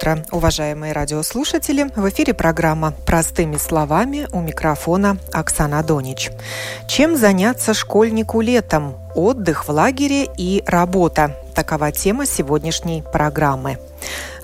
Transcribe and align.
Утро, 0.00 0.24
уважаемые 0.30 0.94
радиослушатели. 0.94 1.90
В 1.94 2.08
эфире 2.08 2.32
программа 2.32 2.92
«Простыми 3.04 3.58
словами» 3.58 4.26
у 4.32 4.40
микрофона 4.40 5.18
Оксана 5.30 5.82
Донич. 5.82 6.30
Чем 6.88 7.16
заняться 7.16 7.74
школьнику 7.74 8.40
летом? 8.40 8.94
Отдых 9.14 9.68
в 9.68 9.70
лагере 9.70 10.26
и 10.38 10.62
работа. 10.66 11.36
Такова 11.54 11.92
тема 11.92 12.24
сегодняшней 12.24 13.02
программы. 13.02 13.78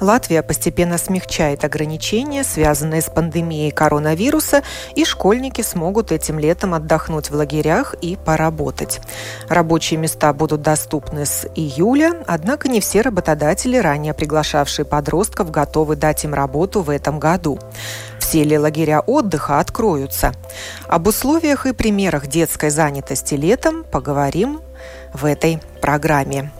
Латвия 0.00 0.42
постепенно 0.42 0.98
смягчает 0.98 1.64
ограничения, 1.64 2.44
связанные 2.44 3.00
с 3.00 3.06
пандемией 3.06 3.70
коронавируса, 3.70 4.62
и 4.94 5.04
школьники 5.04 5.62
смогут 5.62 6.12
этим 6.12 6.38
летом 6.38 6.74
отдохнуть 6.74 7.30
в 7.30 7.34
лагерях 7.34 7.94
и 8.00 8.16
поработать. 8.16 9.00
Рабочие 9.48 9.98
места 9.98 10.32
будут 10.32 10.62
доступны 10.62 11.24
с 11.24 11.46
июля, 11.54 12.22
однако 12.26 12.68
не 12.68 12.80
все 12.80 13.00
работодатели, 13.00 13.76
ранее 13.76 14.14
приглашавшие 14.14 14.84
подростков, 14.84 15.50
готовы 15.50 15.96
дать 15.96 16.24
им 16.24 16.34
работу 16.34 16.82
в 16.82 16.90
этом 16.90 17.18
году. 17.18 17.58
Все 18.18 18.42
ли 18.42 18.58
лагеря 18.58 19.00
отдыха 19.00 19.60
откроются? 19.60 20.32
Об 20.88 21.06
условиях 21.06 21.64
и 21.64 21.72
примерах 21.72 22.26
детской 22.26 22.70
занятости 22.70 23.34
летом 23.34 23.84
поговорим 23.84 24.60
в 25.12 25.24
этой 25.24 25.60
программе. 25.80 26.50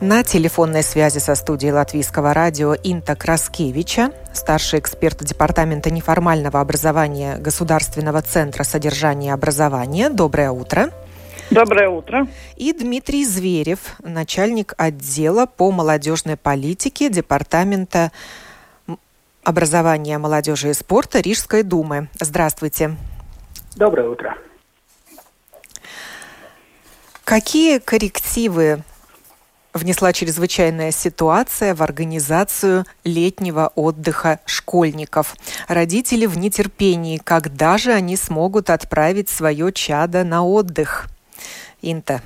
На 0.00 0.22
телефонной 0.22 0.84
связи 0.84 1.18
со 1.18 1.34
студией 1.34 1.72
Латвийского 1.72 2.32
радио 2.32 2.72
Инта 2.84 3.16
Краскевича, 3.16 4.12
старший 4.32 4.78
эксперт 4.78 5.24
Департамента 5.24 5.90
неформального 5.90 6.60
образования 6.60 7.36
Государственного 7.38 8.22
центра 8.22 8.62
содержания 8.62 9.30
и 9.30 9.32
образования. 9.32 10.08
Доброе 10.08 10.52
утро. 10.52 10.92
Доброе 11.50 11.88
утро. 11.88 12.28
И 12.54 12.72
Дмитрий 12.72 13.24
Зверев, 13.24 13.96
начальник 13.98 14.72
отдела 14.76 15.46
по 15.46 15.72
молодежной 15.72 16.36
политике 16.36 17.10
Департамента 17.10 18.12
образования, 19.42 20.18
молодежи 20.18 20.70
и 20.70 20.74
спорта 20.74 21.18
Рижской 21.18 21.64
думы. 21.64 22.08
Здравствуйте. 22.20 22.96
Доброе 23.74 24.10
утро. 24.10 24.38
Какие 27.24 27.78
коррективы 27.78 28.84
внесла 29.78 30.12
чрезвычайная 30.12 30.90
ситуация 30.90 31.74
в 31.74 31.82
организацию 31.82 32.84
летнего 33.04 33.72
отдыха 33.74 34.40
школьников. 34.44 35.34
Родители 35.68 36.26
в 36.26 36.36
нетерпении, 36.38 37.16
когда 37.16 37.78
же 37.78 37.92
они 37.92 38.16
смогут 38.16 38.68
отправить 38.68 39.30
свое 39.30 39.72
чадо 39.72 40.24
на 40.24 40.44
отдых. 40.44 41.08
Инта. 41.80 42.20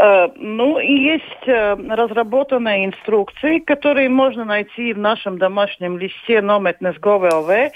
Э, 0.00 0.28
ну, 0.36 0.78
и 0.78 0.92
есть 0.92 1.46
э, 1.46 1.74
разработанные 1.74 2.86
инструкции, 2.86 3.58
которые 3.58 4.08
можно 4.08 4.44
найти 4.44 4.94
в 4.94 4.98
нашем 4.98 5.38
домашнем 5.38 5.98
листе 5.98 6.40
Нометнес 6.40 6.96
ГОВЛВ, 6.98 7.72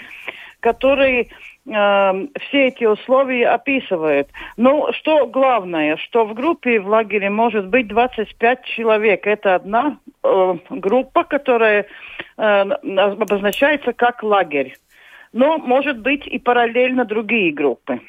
которые 0.61 1.29
э, 1.67 2.27
все 2.41 2.67
эти 2.69 2.85
условия 2.85 3.49
описывает. 3.49 4.29
Ну, 4.57 4.93
что 4.93 5.27
главное, 5.27 5.97
что 5.97 6.25
в 6.25 6.35
группе 6.35 6.81
в 6.81 6.89
лагере 6.89 7.31
может 7.31 7.69
быть 7.69 7.89
25 7.89 8.65
человек. 8.65 9.27
Это 9.27 9.55
одна 9.55 9.99
э, 10.23 10.55
группа, 10.71 11.25
которая 11.25 11.87
э, 12.37 12.43
обозначается 12.43 13.93
как 13.93 14.23
лагерь. 14.23 14.77
Но 15.33 15.59
может 15.59 15.99
быть 15.99 16.27
и 16.27 16.39
параллельно 16.39 17.05
другие 17.05 17.53
группы. 17.53 18.01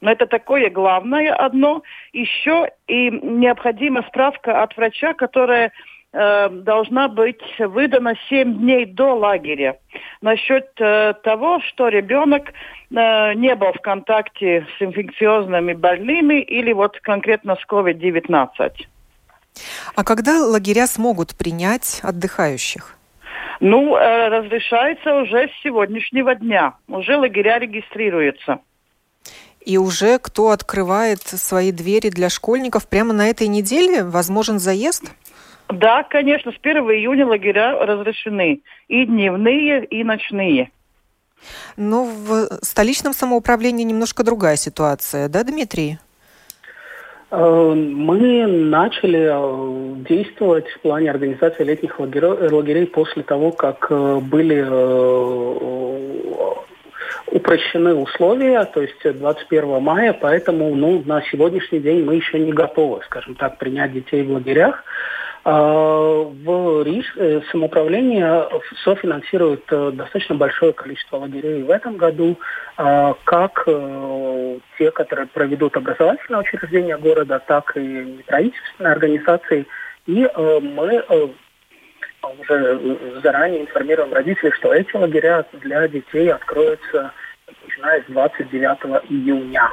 Но 0.00 0.10
это 0.10 0.26
такое 0.26 0.70
главное 0.70 1.34
одно. 1.34 1.82
Еще 2.12 2.70
и 2.86 3.10
необходима 3.10 4.02
справка 4.08 4.62
от 4.62 4.76
врача, 4.76 5.14
которая 5.14 5.72
Э, 6.12 6.48
должна 6.48 7.06
быть 7.08 7.40
выдана 7.58 8.14
7 8.28 8.58
дней 8.58 8.84
до 8.84 9.14
лагеря 9.14 9.78
насчет 10.20 10.68
э, 10.80 11.14
того, 11.22 11.60
что 11.60 11.86
ребенок 11.86 12.48
э, 12.48 13.34
не 13.34 13.54
был 13.54 13.72
в 13.72 13.80
контакте 13.80 14.66
с 14.76 14.82
инфекциозными 14.82 15.72
больными 15.72 16.40
или 16.40 16.72
вот 16.72 16.98
конкретно 17.00 17.54
с 17.54 17.64
COVID-19. 17.70 18.72
А 19.94 20.04
когда 20.04 20.44
лагеря 20.44 20.88
смогут 20.88 21.36
принять 21.36 22.00
отдыхающих? 22.02 22.96
Ну, 23.60 23.96
э, 23.96 24.28
разрешается 24.28 25.14
уже 25.14 25.48
с 25.48 25.62
сегодняшнего 25.62 26.34
дня. 26.34 26.74
Уже 26.88 27.16
лагеря 27.16 27.60
регистрируются. 27.60 28.58
И 29.64 29.76
уже 29.76 30.18
кто 30.18 30.50
открывает 30.50 31.20
свои 31.20 31.70
двери 31.70 32.08
для 32.08 32.30
школьников 32.30 32.88
прямо 32.88 33.12
на 33.12 33.28
этой 33.28 33.46
неделе? 33.46 34.02
Возможен 34.02 34.58
заезд? 34.58 35.12
Да, 35.72 36.02
конечно, 36.02 36.52
с 36.52 36.56
1 36.60 36.82
июня 36.82 37.26
лагеря 37.26 37.78
разрешены. 37.84 38.60
И 38.88 39.04
дневные, 39.06 39.84
и 39.84 40.04
ночные. 40.04 40.70
Но 41.76 42.04
в 42.04 42.48
столичном 42.62 43.12
самоуправлении 43.12 43.84
немножко 43.84 44.24
другая 44.24 44.56
ситуация, 44.56 45.28
да, 45.28 45.42
Дмитрий? 45.44 45.98
Э, 47.30 47.72
мы 47.74 48.46
начали 48.46 49.28
э, 49.30 50.04
действовать 50.08 50.68
в 50.68 50.80
плане 50.80 51.10
организации 51.10 51.64
летних 51.64 51.98
лагерей 51.98 52.86
после 52.86 53.22
того, 53.22 53.52
как 53.52 53.86
э, 53.90 54.18
были 54.20 54.60
упрощены 57.30 57.94
условия, 57.94 58.64
то 58.64 58.82
есть 58.82 59.00
21 59.04 59.80
мая, 59.80 60.12
поэтому 60.12 60.74
ну, 60.74 61.00
на 61.06 61.22
сегодняшний 61.30 61.78
день 61.78 62.04
мы 62.04 62.16
еще 62.16 62.40
не 62.40 62.52
готовы, 62.52 63.02
скажем 63.04 63.36
так, 63.36 63.56
принять 63.58 63.92
детей 63.92 64.24
в 64.24 64.32
лагерях. 64.32 64.82
А, 65.42 66.22
в 66.22 66.82
РИШ 66.84 67.14
э, 67.16 67.40
самоуправление 67.50 68.46
софинансирует 68.84 69.64
э, 69.70 69.90
достаточно 69.94 70.34
большое 70.34 70.74
количество 70.74 71.16
лагерей 71.16 71.62
в 71.62 71.70
этом 71.70 71.96
году, 71.96 72.38
а, 72.76 73.14
как 73.24 73.64
э, 73.66 74.58
те, 74.78 74.90
которые 74.90 75.28
проведут 75.28 75.76
образовательные 75.78 76.40
учреждения 76.40 76.98
города, 76.98 77.42
так 77.46 77.74
и 77.74 77.80
неправительственные 77.80 78.92
организации. 78.92 79.66
И 80.06 80.28
мы 80.36 81.04
уже 82.38 82.98
заранее 83.22 83.62
информируем 83.62 84.12
родителей, 84.12 84.50
что 84.52 84.74
эти 84.74 84.94
лагеря 84.96 85.44
для 85.52 85.86
детей 85.88 86.32
откроются 86.32 87.12
начиная 87.64 88.02
с 88.02 88.06
29 88.06 89.02
июня. 89.08 89.70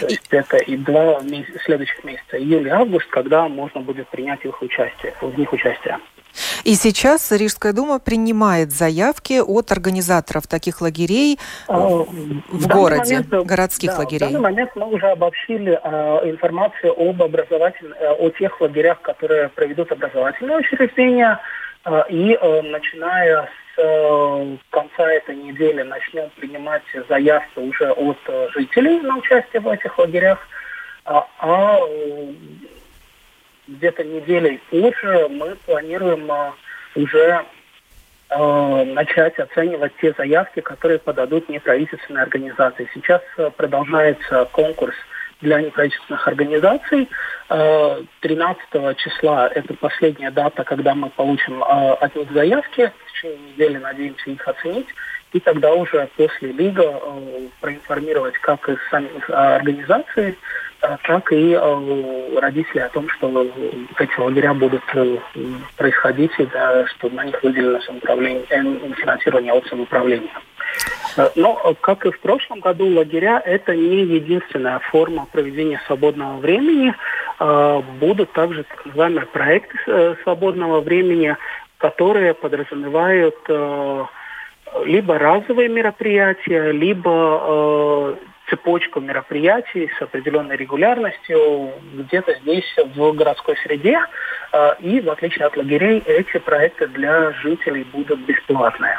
То 0.00 0.06
есть 0.06 0.26
это 0.30 0.56
и 0.56 0.76
два 0.76 1.20
следующих 1.64 2.04
месяца, 2.04 2.38
июль 2.38 2.68
и 2.68 2.70
август, 2.70 3.06
когда 3.08 3.48
можно 3.48 3.80
будет 3.80 4.08
принять 4.08 4.44
их 4.44 4.60
участие, 4.62 5.14
в 5.20 5.38
них 5.38 5.52
участие. 5.52 5.98
И 6.64 6.74
сейчас 6.74 7.30
Рижская 7.30 7.72
дума 7.72 7.98
принимает 7.98 8.72
заявки 8.72 9.40
от 9.40 9.70
организаторов 9.70 10.46
таких 10.46 10.80
лагерей 10.80 11.38
а, 11.68 11.78
в 11.78 12.66
городе, 12.66 13.20
момент, 13.20 13.46
городских 13.46 13.90
да, 13.90 13.98
лагерей. 13.98 14.28
В 14.28 14.32
данный 14.32 14.40
момент 14.40 14.70
мы 14.74 14.86
уже 14.88 15.06
обобщили 15.06 15.78
а, 15.82 16.28
информацию 16.28 16.92
об 16.96 17.22
образовательных, 17.22 17.96
э, 18.00 18.10
о 18.10 18.30
тех 18.30 18.60
лагерях, 18.60 19.00
которые 19.02 19.48
проведут 19.50 19.92
образовательные 19.92 20.58
учреждения, 20.58 21.38
а, 21.84 22.00
и 22.08 22.34
а, 22.34 22.62
начиная 22.62 23.48
с 23.76 23.80
Э, 24.34 24.56
конца 24.70 25.12
этой 25.12 25.36
недели 25.36 25.82
начнем 25.82 26.30
принимать 26.36 26.82
заявки 27.08 27.58
уже 27.58 27.90
от 27.90 28.18
э, 28.26 28.48
жителей 28.54 29.00
на 29.00 29.18
участие 29.18 29.60
в 29.60 29.68
этих 29.68 29.98
лагерях, 29.98 30.38
а, 31.04 31.26
а 31.38 31.78
э, 31.80 32.32
где-то 33.66 34.04
неделей 34.04 34.60
позже 34.70 35.28
мы 35.28 35.56
планируем 35.66 36.30
уже 36.94 37.44
начать 38.30 39.38
оценивать 39.38 39.92
те 40.00 40.12
заявки, 40.16 40.60
которые 40.60 40.98
подадут 40.98 41.48
неправительственные 41.48 42.24
организации. 42.24 42.88
Сейчас 42.92 43.22
продолжается 43.56 44.48
конкурс 44.50 44.96
для 45.44 45.60
неправительственных 45.60 46.26
организаций. 46.26 47.08
13 47.48 48.96
числа 48.96 49.48
это 49.48 49.74
последняя 49.74 50.32
дата, 50.32 50.64
когда 50.64 50.94
мы 50.94 51.10
получим 51.10 51.62
от 51.62 52.16
них 52.16 52.32
заявки 52.32 52.90
течение 53.24 53.38
недели 53.52 53.78
надеемся 53.78 54.30
их 54.30 54.48
оценить 54.48 54.88
и 55.32 55.40
тогда 55.40 55.72
уже 55.72 56.08
после 56.16 56.52
Лига 56.52 57.00
проинформировать 57.60 58.34
как 58.34 58.68
из 58.68 58.78
самих 58.88 59.28
организаций, 59.28 60.38
так 60.80 61.32
и 61.32 61.58
родителей 62.36 62.82
о 62.82 62.88
том, 62.90 63.08
что 63.08 63.44
эти 63.98 64.20
лагеря 64.20 64.54
будут 64.54 64.82
происходить, 65.76 66.30
и 66.38 66.46
да, 66.46 66.86
что 66.86 67.08
на 67.10 67.24
них 67.24 67.42
выделено 67.42 67.80
самоуправление, 67.80 68.44
финансирование 68.94 69.52
от 69.52 69.66
самоуправления. 69.66 70.30
Но, 71.36 71.74
как 71.80 72.06
и 72.06 72.10
в 72.10 72.20
прошлом 72.20 72.60
году, 72.60 72.86
лагеря– 72.86 73.40
это 73.44 73.74
не 73.76 74.02
единственная 74.04 74.80
форма 74.80 75.26
проведения 75.30 75.80
свободного 75.86 76.38
времени. 76.38 76.94
А, 77.38 77.80
будут 78.00 78.32
также 78.32 78.64
так 78.64 78.86
называемые 78.86 79.26
проекты 79.26 79.78
э, 79.86 80.14
свободного 80.22 80.80
времени, 80.80 81.36
которые 81.78 82.34
подразумевают 82.34 83.36
э, 83.48 84.04
либо 84.84 85.18
разовые 85.18 85.68
мероприятия, 85.68 86.72
либо 86.72 87.40
э, 87.42 88.14
цепочку 88.50 89.00
мероприятий 89.00 89.90
с 89.98 90.02
определенной 90.02 90.56
регулярностью 90.56 91.72
где-то 91.94 92.34
здесь 92.42 92.76
в 92.94 93.12
городской 93.12 93.56
среде. 93.56 93.98
И 94.80 95.00
в 95.00 95.10
отличие 95.10 95.46
от 95.46 95.56
лагерей, 95.56 96.00
эти 96.06 96.38
проекты 96.38 96.86
для 96.86 97.32
жителей 97.32 97.84
будут 97.90 98.20
бесплатные. 98.20 98.98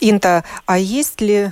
Инта, 0.00 0.44
а 0.66 0.78
есть 0.78 1.20
ли 1.20 1.48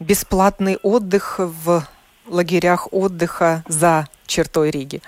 бесплатный 0.00 0.76
отдых 0.82 1.36
в 1.38 1.82
лагерях 2.26 2.88
отдыха 2.92 3.62
за 3.68 4.06
чертой 4.26 4.70
Риги? 4.70 5.00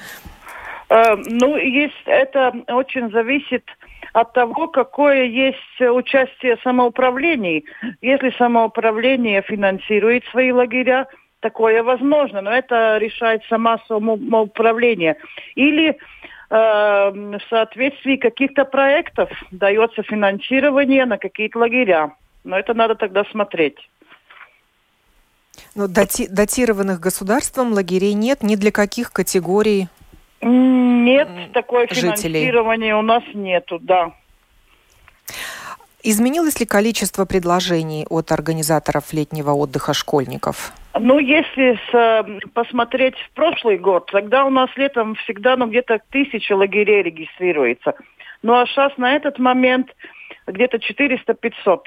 Э, 0.88 1.16
ну, 1.16 1.56
есть, 1.56 2.02
это 2.06 2.52
очень 2.68 3.10
зависит 3.10 3.64
от 4.12 4.32
того, 4.32 4.68
какое 4.68 5.24
есть 5.24 5.80
участие 5.80 6.56
самоуправлений. 6.62 7.64
Если 8.00 8.30
самоуправление 8.38 9.42
финансирует 9.42 10.24
свои 10.26 10.52
лагеря, 10.52 11.08
такое 11.40 11.82
возможно, 11.82 12.40
но 12.40 12.50
это 12.52 12.98
решает 12.98 13.42
сама 13.48 13.78
самоуправление. 13.88 15.16
Или 15.56 15.90
э, 15.90 15.94
в 16.50 17.40
соответствии 17.50 18.16
каких-то 18.16 18.64
проектов 18.64 19.30
дается 19.50 20.02
финансирование 20.02 21.06
на 21.06 21.18
какие-то 21.18 21.58
лагеря. 21.58 22.12
Но 22.44 22.58
это 22.58 22.74
надо 22.74 22.94
тогда 22.94 23.24
смотреть. 23.24 23.76
Но 25.74 25.88
дати 25.88 26.26
датированных 26.28 27.00
государством 27.00 27.72
лагерей 27.72 28.14
нет 28.14 28.42
ни 28.42 28.56
для 28.56 28.70
каких 28.70 29.12
категорий 29.12 29.88
Нет, 30.40 31.28
такое 31.52 31.86
финансирование 31.86 32.96
у 32.96 33.02
нас 33.02 33.22
нету, 33.34 33.78
да. 33.80 34.12
Изменилось 36.06 36.60
ли 36.60 36.66
количество 36.66 37.24
предложений 37.24 38.06
от 38.10 38.30
организаторов 38.30 39.14
летнего 39.14 39.52
отдыха 39.52 39.94
школьников? 39.94 40.72
Ну, 40.92 41.18
если 41.18 41.78
с, 41.90 42.50
посмотреть 42.52 43.14
в 43.16 43.30
прошлый 43.30 43.78
год, 43.78 44.10
тогда 44.12 44.44
у 44.44 44.50
нас 44.50 44.68
летом 44.76 45.14
всегда 45.14 45.56
ну, 45.56 45.66
где-то 45.66 46.00
тысяча 46.10 46.52
лагерей 46.54 47.02
регистрируется. 47.02 47.94
Ну, 48.42 48.52
а 48.52 48.66
сейчас 48.66 48.92
на 48.98 49.16
этот 49.16 49.38
момент 49.38 49.88
где-то 50.46 50.76
400-500. 50.76 51.78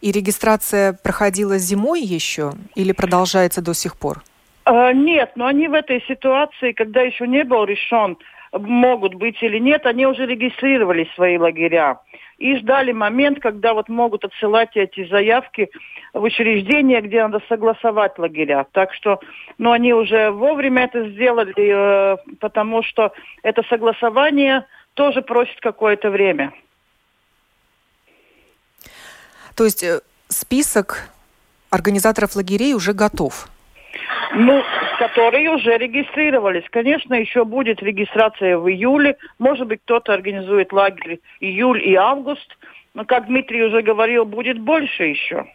И 0.00 0.12
регистрация 0.12 0.92
проходила 0.92 1.58
зимой 1.58 2.00
еще 2.00 2.52
или 2.74 2.92
продолжается 2.92 3.62
до 3.62 3.74
сих 3.74 3.96
пор? 3.96 4.22
А, 4.64 4.92
нет, 4.92 5.32
но 5.36 5.46
они 5.46 5.68
в 5.68 5.74
этой 5.74 6.02
ситуации, 6.08 6.72
когда 6.72 7.02
еще 7.02 7.26
не 7.26 7.44
был 7.44 7.64
решен, 7.64 8.16
могут 8.52 9.14
быть 9.14 9.42
или 9.42 9.58
нет, 9.58 9.84
они 9.86 10.06
уже 10.06 10.26
регистрировали 10.26 11.08
свои 11.14 11.38
лагеря 11.38 11.98
и 12.38 12.56
ждали 12.56 12.92
момент, 12.92 13.40
когда 13.40 13.74
вот 13.74 13.88
могут 13.88 14.24
отсылать 14.24 14.76
эти 14.76 15.06
заявки 15.08 15.70
в 16.12 16.22
учреждения, 16.22 17.00
где 17.00 17.22
надо 17.22 17.40
согласовать 17.48 18.18
лагеря. 18.18 18.66
Так 18.72 18.92
что, 18.94 19.20
ну, 19.58 19.72
они 19.72 19.94
уже 19.94 20.30
вовремя 20.30 20.84
это 20.84 21.08
сделали, 21.10 21.54
э, 21.56 22.16
потому 22.40 22.82
что 22.82 23.12
это 23.42 23.62
согласование 23.68 24.66
тоже 24.94 25.22
просит 25.22 25.60
какое-то 25.60 26.10
время. 26.10 26.52
То 29.54 29.64
есть 29.64 29.82
э, 29.82 30.00
список 30.28 31.08
организаторов 31.70 32.36
лагерей 32.36 32.74
уже 32.74 32.92
готов? 32.92 33.48
Ну, 34.34 34.62
которые 34.98 35.50
уже 35.50 35.76
регистрировались. 35.76 36.64
Конечно, 36.70 37.14
еще 37.14 37.44
будет 37.44 37.82
регистрация 37.82 38.58
в 38.58 38.68
июле. 38.68 39.16
Может 39.38 39.68
быть, 39.68 39.80
кто-то 39.84 40.12
организует 40.12 40.72
лагерь 40.72 41.20
июль 41.40 41.80
и 41.86 41.94
август. 41.94 42.56
Но, 42.94 43.04
как 43.04 43.26
Дмитрий 43.26 43.62
уже 43.64 43.82
говорил, 43.82 44.24
будет 44.24 44.58
больше 44.58 45.04
еще. 45.04 45.46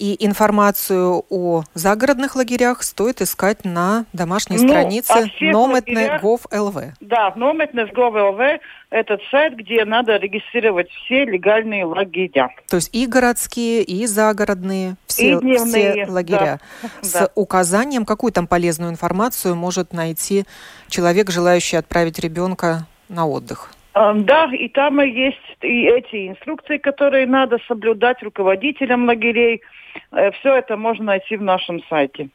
И 0.00 0.16
информацию 0.24 1.26
о 1.28 1.62
загородных 1.74 2.34
лагерях 2.34 2.82
стоит 2.82 3.20
искать 3.20 3.66
на 3.66 4.06
домашней 4.14 4.56
ну, 4.56 4.66
странице 4.66 5.30
nometne.gov.lv. 5.42 6.92
Да, 7.00 7.34
nometne.gov.lv– 7.36 8.60
это 8.90 9.18
сайт, 9.30 9.56
где 9.56 9.84
надо 9.84 10.16
регистрировать 10.16 10.88
все 10.88 11.26
легальные 11.26 11.84
лагеря. 11.84 12.48
То 12.70 12.76
есть 12.76 12.88
и 12.94 13.06
городские, 13.06 13.82
и 13.82 14.06
загородные, 14.06 14.96
все, 15.06 15.36
и 15.36 15.38
дневные, 15.38 16.04
все 16.04 16.06
лагеря. 16.10 16.60
Да. 16.82 16.88
С 17.02 17.12
да. 17.12 17.28
указанием, 17.34 18.06
какую 18.06 18.32
там 18.32 18.46
полезную 18.46 18.90
информацию 18.90 19.54
может 19.54 19.92
найти 19.92 20.46
человек, 20.88 21.30
желающий 21.30 21.76
отправить 21.76 22.18
ребенка 22.18 22.86
на 23.10 23.26
отдых? 23.26 23.70
Да, 23.94 24.50
и 24.52 24.68
там 24.68 25.00
есть 25.00 25.38
и 25.62 25.84
эти 25.84 26.28
инструкции, 26.28 26.78
которые 26.78 27.26
надо 27.26 27.58
соблюдать 27.66 28.22
руководителям 28.22 29.06
лагерей– 29.06 29.62
Э, 30.12 30.30
Все 30.32 30.56
это 30.56 30.76
можно 30.76 31.04
найти 31.04 31.36
в 31.36 31.42
нашем 31.42 31.82
сайте. 31.88 32.28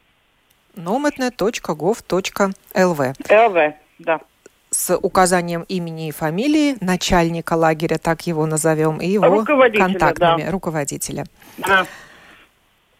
nometne.gov.lv 0.76 2.54
ЛВ, 2.74 3.74
да. 3.98 4.20
С 4.70 4.96
указанием 4.96 5.64
имени 5.68 6.08
и 6.08 6.10
фамилии 6.10 6.76
начальника 6.80 7.52
лагеря, 7.54 7.98
так 7.98 8.26
его 8.26 8.46
назовем, 8.46 8.98
и 8.98 9.06
его 9.08 9.44
контактными 9.44 10.42
да. 10.42 10.50
руководителя. 10.50 11.24
Да. 11.58 11.86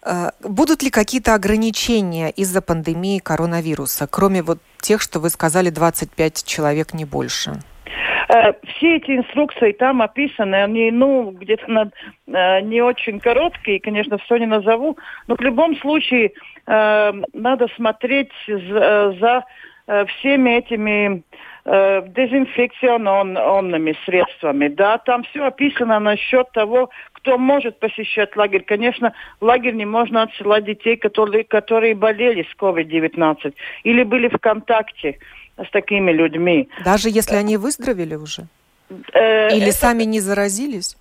Э, 0.02 0.31
будут 0.41 0.82
ли 0.82 0.91
какие-то 0.91 1.35
ограничения 1.35 2.31
из-за 2.31 2.62
пандемии 2.62 3.19
коронавируса, 3.19 4.06
кроме 4.06 4.43
вот 4.43 4.59
тех, 4.81 5.02
что 5.02 5.20
вы 5.20 5.31
сказали, 5.31 5.70
25 5.70 6.44
человек, 6.44 6.94
не 6.94 7.05
больше? 7.05 7.61
Э, 8.28 8.52
все 8.67 8.96
эти 8.96 9.17
инструкции 9.17 9.73
там 9.73 10.02
описаны, 10.02 10.56
они, 10.56 10.90
ну, 10.90 11.31
где-то 11.31 11.70
на, 11.70 11.90
э, 12.26 12.61
не 12.62 12.82
очень 12.82 13.20
короткие, 13.20 13.78
конечно, 13.81 14.19
все 14.19 14.38
не 14.38 14.46
назову, 14.46 14.99
но 15.28 15.37
в 15.37 15.40
любом 15.40 15.76
случае 15.76 16.32
э, 16.67 17.12
надо 17.32 17.69
смотреть 17.76 18.32
за, 18.46 19.14
за 19.20 19.44
всеми 20.09 20.50
этими 20.50 21.23
дезинфекционными 21.64 23.95
средствами. 24.04 24.66
Да, 24.66 24.99
там 24.99 25.23
все 25.23 25.45
описано 25.45 26.00
насчет 26.00 26.50
того, 26.50 26.90
кто 27.12 27.38
может 27.38 27.78
посещать 27.78 28.37
лагерь. 28.37 28.64
Конечно, 28.64 29.12
в 29.40 29.45
лагерь 29.45 29.75
не 29.75 29.85
можно 29.85 30.23
отсылать 30.23 30.64
детей, 30.64 30.97
которые, 30.97 31.45
которые 31.45 31.95
болели 31.95 32.42
с 32.42 32.52
COVID-19 32.61 33.54
или 33.85 34.02
были 34.02 34.26
в 34.28 34.38
контакте 34.38 35.21
с 35.57 35.71
такими 35.71 36.13
людьми. 36.13 36.69
Даже 36.85 37.09
если 37.09 37.37
они 37.37 37.57
выздоровели 37.57 38.15
уже? 38.15 38.47
Э, 39.13 39.49
Или 39.49 39.69
это... 39.69 39.77
сами 39.77 40.05
не 40.05 40.21
заразились? 40.21 40.97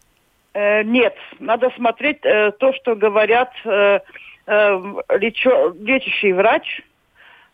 Э, 0.54 0.84
нет, 0.84 1.16
надо 1.40 1.70
смотреть 1.76 2.20
э, 2.24 2.52
то, 2.52 2.74
что 2.74 2.96
говорят 2.96 3.52
э, 3.66 4.00
э, 4.48 4.82
лечо, 5.20 5.76
лечащий 5.80 6.34
врач. 6.34 6.82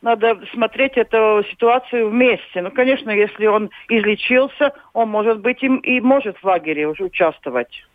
Надо 0.02 0.40
смотреть 0.54 0.98
эту 0.98 1.44
ситуацию 1.52 2.10
вместе. 2.10 2.62
Ну, 2.62 2.72
конечно, 2.72 3.12
если 3.12 3.46
он 3.46 3.70
излечился, 3.88 4.74
он 4.94 5.10
может 5.10 5.42
быть 5.42 5.62
и, 5.62 5.68
и 5.68 6.02
может 6.02 6.38
в 6.38 6.44
лагере 6.44 6.88
уже 6.88 7.04
участвовать. 7.04 7.86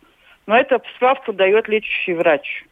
Но 0.45 0.55
это 0.55 0.81
справку 0.95 1.33
дает 1.33 1.67
лечащий 1.67 2.13
врач. 2.13 2.65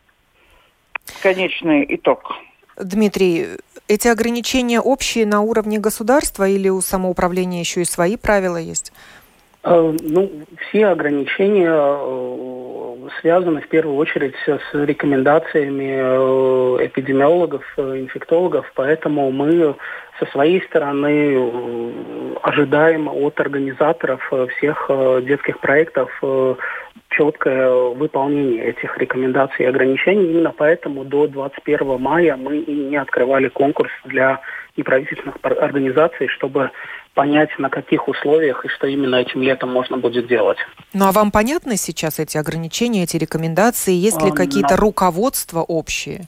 Конечный 1.22 1.86
итог. 1.90 2.34
Дмитрий, 2.78 3.58
эти 3.88 4.08
ограничения 4.08 4.80
общие 4.80 5.26
на 5.26 5.42
уровне 5.42 5.80
государства 5.80 6.48
или 6.48 6.70
у 6.70 6.82
самоуправления 6.82 7.60
еще 7.60 7.82
и 7.82 7.86
свои 7.86 8.18
правила 8.18 8.58
есть? 8.58 8.92
Э, 9.66 9.96
ну, 10.00 10.32
все 10.70 10.88
ограничения 10.88 11.72
э, 11.72 13.10
связаны 13.22 13.62
в 13.62 13.68
первую 13.68 13.98
очередь 13.98 14.36
с 14.46 14.60
рекомендациями 14.74 15.92
э, 15.98 16.86
эпидемиологов, 16.86 17.64
инфектологов, 17.78 18.72
поэтому 18.76 19.32
мы 19.32 19.76
со 20.20 20.26
своей 20.28 20.62
стороны 20.62 21.52
ожидаем 22.42 23.10
от 23.10 23.40
организаторов 23.40 24.32
всех 24.56 24.90
детских 25.24 25.60
проектов 25.60 26.10
четкое 27.18 27.70
выполнение 27.94 28.66
этих 28.66 28.98
рекомендаций 28.98 29.66
и 29.66 29.68
ограничений. 29.68 30.32
Именно 30.32 30.54
поэтому 30.56 31.04
до 31.04 31.28
21 31.28 32.00
мая 32.00 32.36
мы 32.36 32.58
и 32.58 32.74
не 32.74 32.98
открывали 32.98 33.48
конкурс 33.50 33.92
для 34.04 34.42
неправительственных 34.78 35.38
организаций, 35.42 36.28
чтобы 36.28 36.72
понять, 37.14 37.50
на 37.58 37.70
каких 37.70 38.08
условиях 38.08 38.66
и 38.66 38.68
что 38.68 38.88
именно 38.88 39.16
этим 39.16 39.42
летом 39.42 39.72
можно 39.72 39.98
будет 39.98 40.28
делать. 40.28 40.58
Ну 40.94 41.06
а 41.06 41.12
вам 41.12 41.32
понятны 41.32 41.78
сейчас 41.78 42.20
эти 42.20 42.38
ограничения, 42.38 43.04
эти 43.04 43.16
рекомендации? 43.18 43.94
Есть 43.94 44.22
ли 44.22 44.32
а, 44.32 44.34
какие-то 44.34 44.76
руководства 44.76 45.62
общие? 45.62 46.28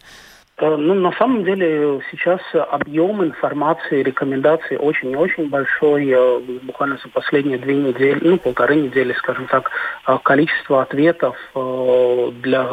Э, 0.60 0.76
ну, 0.76 0.96
на 0.96 1.12
самом 1.14 1.44
деле 1.44 2.02
сейчас 2.10 2.42
объем 2.54 3.24
информации, 3.24 4.02
рекомендаций 4.02 4.78
очень 4.78 5.12
и 5.12 5.16
очень 5.16 5.50
большой. 5.50 6.10
Э, 6.10 6.40
буквально 6.64 6.98
за 6.98 7.10
последние 7.10 7.60
две 7.60 7.76
недели, 7.76 8.20
ну, 8.22 8.38
полторы 8.38 8.76
недели, 8.76 9.14
скажем 9.14 9.46
так, 9.48 9.70
э, 10.08 10.18
количество 10.24 10.82
ответов 10.82 11.36
для 11.54 12.70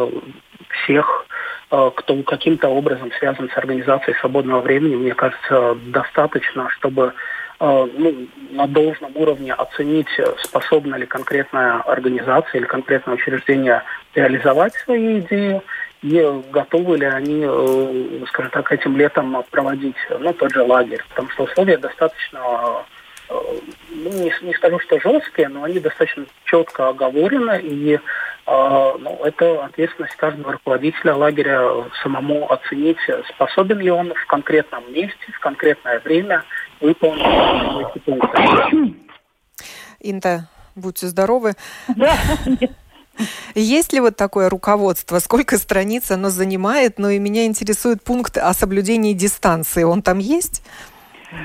всех, 0.68 1.26
кто 1.68 2.22
каким-то 2.22 2.68
образом 2.68 3.10
связан 3.18 3.50
с 3.50 3.56
организацией 3.56 4.16
свободного 4.18 4.60
времени, 4.60 4.96
мне 4.96 5.14
кажется, 5.14 5.76
достаточно, 5.86 6.68
чтобы 6.70 7.12
ну, 7.60 8.28
на 8.50 8.66
должном 8.66 9.12
уровне 9.16 9.52
оценить, 9.52 10.08
способна 10.42 10.96
ли 10.96 11.06
конкретная 11.06 11.78
организация 11.78 12.58
или 12.58 12.66
конкретное 12.66 13.14
учреждение 13.14 13.82
реализовать 14.14 14.74
свои 14.74 15.20
идеи 15.20 15.62
и 16.04 16.42
готовы 16.50 16.98
ли 16.98 17.06
они, 17.06 17.44
э, 17.48 18.24
скажем 18.28 18.50
так, 18.50 18.70
этим 18.70 18.94
летом 18.98 19.42
проводить 19.50 19.96
ну, 20.10 20.34
тот 20.34 20.52
же 20.52 20.62
лагерь. 20.62 21.02
Потому 21.08 21.30
что 21.30 21.44
условия 21.44 21.78
достаточно, 21.78 22.84
э, 23.30 23.34
ну, 23.88 24.10
не, 24.12 24.30
не 24.42 24.52
скажу, 24.52 24.78
что 24.80 25.00
жесткие, 25.00 25.48
но 25.48 25.64
они 25.64 25.80
достаточно 25.80 26.26
четко 26.44 26.88
оговорены, 26.88 27.58
и 27.62 27.94
э, 27.94 27.98
ну, 28.46 29.20
это 29.24 29.64
ответственность 29.64 30.14
каждого 30.16 30.52
руководителя 30.52 31.14
лагеря 31.14 31.70
самому 32.02 32.52
оценить, 32.52 32.98
способен 33.34 33.78
ли 33.78 33.90
он 33.90 34.12
в 34.12 34.26
конкретном 34.26 34.92
месте, 34.92 35.32
в 35.32 35.40
конкретное 35.40 36.00
время 36.00 36.44
выполнить 36.82 37.88
эти 37.88 37.98
пункты. 38.00 38.94
Инта, 40.00 40.50
будьте 40.74 41.06
здоровы. 41.06 41.54
Да, 41.96 42.14
есть 43.54 43.92
ли 43.92 44.00
вот 44.00 44.16
такое 44.16 44.48
руководство? 44.48 45.18
Сколько 45.18 45.58
страниц 45.58 46.10
оно 46.10 46.30
занимает? 46.30 46.98
Ну 46.98 47.08
и 47.08 47.18
меня 47.18 47.46
интересует 47.46 48.02
пункт 48.02 48.36
о 48.36 48.52
соблюдении 48.52 49.12
дистанции. 49.12 49.82
Он 49.82 50.02
там 50.02 50.18
есть? 50.18 50.62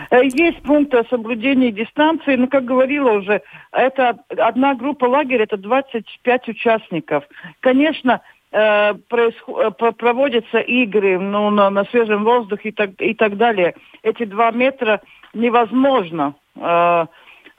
Э, 0.09 0.21
есть 0.23 0.61
пункт 0.63 0.93
о 0.93 1.03
соблюдении 1.05 1.71
дистанции, 1.71 2.35
но, 2.35 2.47
как 2.47 2.65
говорила 2.65 3.11
уже, 3.11 3.41
это 3.71 4.17
одна 4.38 4.75
группа 4.75 5.05
лагеря, 5.05 5.43
это 5.43 5.57
25 5.57 6.49
участников. 6.49 7.23
Конечно, 7.59 8.21
э, 8.51 8.93
происход... 9.07 9.75
Э, 9.79 9.91
проводятся 9.91 10.59
игры 10.59 11.19
ну, 11.19 11.49
на, 11.49 11.69
на 11.69 11.85
свежем 11.85 12.23
воздухе 12.23 12.69
и 12.69 12.71
так, 12.71 12.91
и 12.99 13.13
так 13.13 13.38
далее. 13.38 13.75
Эти 14.03 14.25
два 14.25 14.51
метра 14.51 15.01
невозможно 15.33 16.35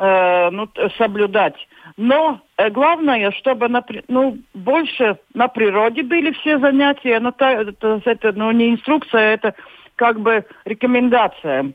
э, 0.01 0.51
ну, 0.51 0.69
соблюдать. 0.97 1.55
Но 1.97 2.41
э, 2.57 2.71
главное, 2.71 3.31
чтобы 3.33 3.69
на, 3.69 3.85
ну, 4.09 4.39
больше 4.55 5.19
на 5.35 5.49
природе 5.49 6.03
были 6.03 6.33
все 6.33 6.59
занятия. 6.59 7.21
Но 7.21 7.31
та, 7.31 7.53
это, 7.53 8.01
это 8.05 8.33
ну, 8.33 8.51
не 8.51 8.71
инструкция, 8.71 9.35
это 9.35 9.55
как 9.97 10.21
бы 10.21 10.45
рекомендация. 10.65 11.75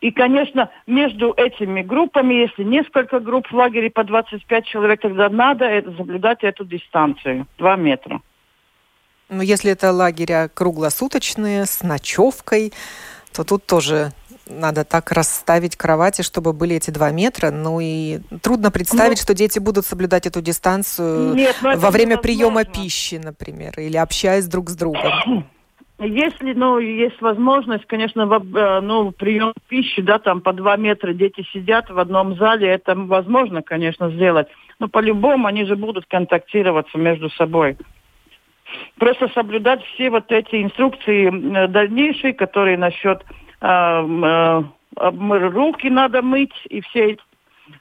И, 0.00 0.10
конечно, 0.10 0.70
между 0.86 1.32
этими 1.36 1.82
группами, 1.82 2.34
если 2.34 2.64
несколько 2.64 3.20
групп 3.20 3.46
в 3.50 3.54
лагере 3.54 3.88
по 3.88 4.02
25 4.02 4.66
человек, 4.66 5.00
тогда 5.00 5.28
надо 5.28 5.64
это, 5.64 5.92
соблюдать 5.96 6.42
эту 6.42 6.64
дистанцию, 6.64 7.46
2 7.58 7.76
метра. 7.76 8.20
Ну, 9.28 9.42
если 9.42 9.70
это 9.70 9.92
лагеря 9.92 10.50
круглосуточные, 10.52 11.66
с 11.66 11.82
ночевкой, 11.84 12.72
то 13.32 13.44
тут 13.44 13.64
тоже 13.64 14.12
надо 14.46 14.84
так 14.84 15.12
расставить 15.12 15.76
кровати, 15.76 16.22
чтобы 16.22 16.52
были 16.52 16.76
эти 16.76 16.90
два 16.90 17.10
метра. 17.10 17.50
Ну 17.50 17.80
и 17.80 18.20
трудно 18.42 18.70
представить, 18.70 19.18
ну, 19.18 19.22
что 19.22 19.34
дети 19.34 19.58
будут 19.58 19.86
соблюдать 19.86 20.26
эту 20.26 20.40
дистанцию 20.42 21.34
нет, 21.34 21.56
ну, 21.62 21.76
во 21.76 21.90
время 21.90 22.18
приема 22.18 22.64
пищи, 22.64 23.16
например, 23.22 23.74
или 23.78 23.96
общаясь 23.96 24.46
друг 24.46 24.70
с 24.70 24.76
другом. 24.76 25.46
Если, 25.98 26.52
ну, 26.54 26.78
есть 26.78 27.20
возможность, 27.20 27.86
конечно, 27.86 28.26
в, 28.26 28.56
э, 28.56 28.80
ну, 28.80 29.12
прием 29.12 29.52
пищи, 29.68 30.02
да, 30.02 30.18
там 30.18 30.40
по 30.40 30.52
два 30.52 30.76
метра 30.76 31.12
дети 31.12 31.46
сидят 31.52 31.90
в 31.90 31.98
одном 31.98 32.36
зале, 32.36 32.68
это 32.68 32.96
возможно, 32.96 33.62
конечно, 33.62 34.10
сделать. 34.10 34.48
Но 34.80 34.88
по-любому 34.88 35.46
они 35.46 35.64
же 35.64 35.76
будут 35.76 36.06
контактироваться 36.06 36.98
между 36.98 37.30
собой. 37.30 37.76
Просто 38.98 39.28
соблюдать 39.28 39.84
все 39.94 40.10
вот 40.10 40.32
эти 40.32 40.62
инструкции 40.62 41.28
э, 41.28 41.68
дальнейшие, 41.68 42.32
которые 42.32 42.76
насчет 42.78 43.22
Э, 43.22 43.41
руки 45.50 45.88
надо 45.90 46.22
мыть 46.22 46.54
и 46.68 46.80
все 46.80 47.16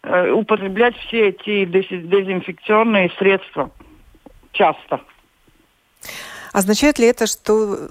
э, 0.04 0.32
употреблять 0.32 0.96
все 1.08 1.30
эти 1.30 1.66
дезинфекционные 1.66 3.12
средства 3.18 3.72
часто. 4.52 5.02
Означает 6.54 7.00
ли 7.00 7.08
это, 7.08 7.28
что 7.28 7.90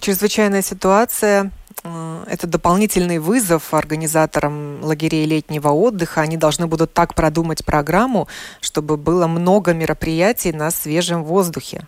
чрезвычайная 0.00 0.62
ситуация 0.62 1.50
э, 1.84 2.24
это 2.26 2.46
дополнительный 2.46 3.18
вызов 3.18 3.72
организаторам 3.74 4.82
лагерей 4.82 5.26
летнего 5.26 5.68
отдыха. 5.68 6.22
Они 6.22 6.36
должны 6.36 6.66
будут 6.66 6.92
так 6.92 7.14
продумать 7.14 7.64
программу, 7.64 8.26
чтобы 8.60 8.96
было 8.96 9.26
много 9.26 9.72
мероприятий 9.72 10.52
на 10.52 10.70
свежем 10.70 11.22
воздухе. 11.24 11.86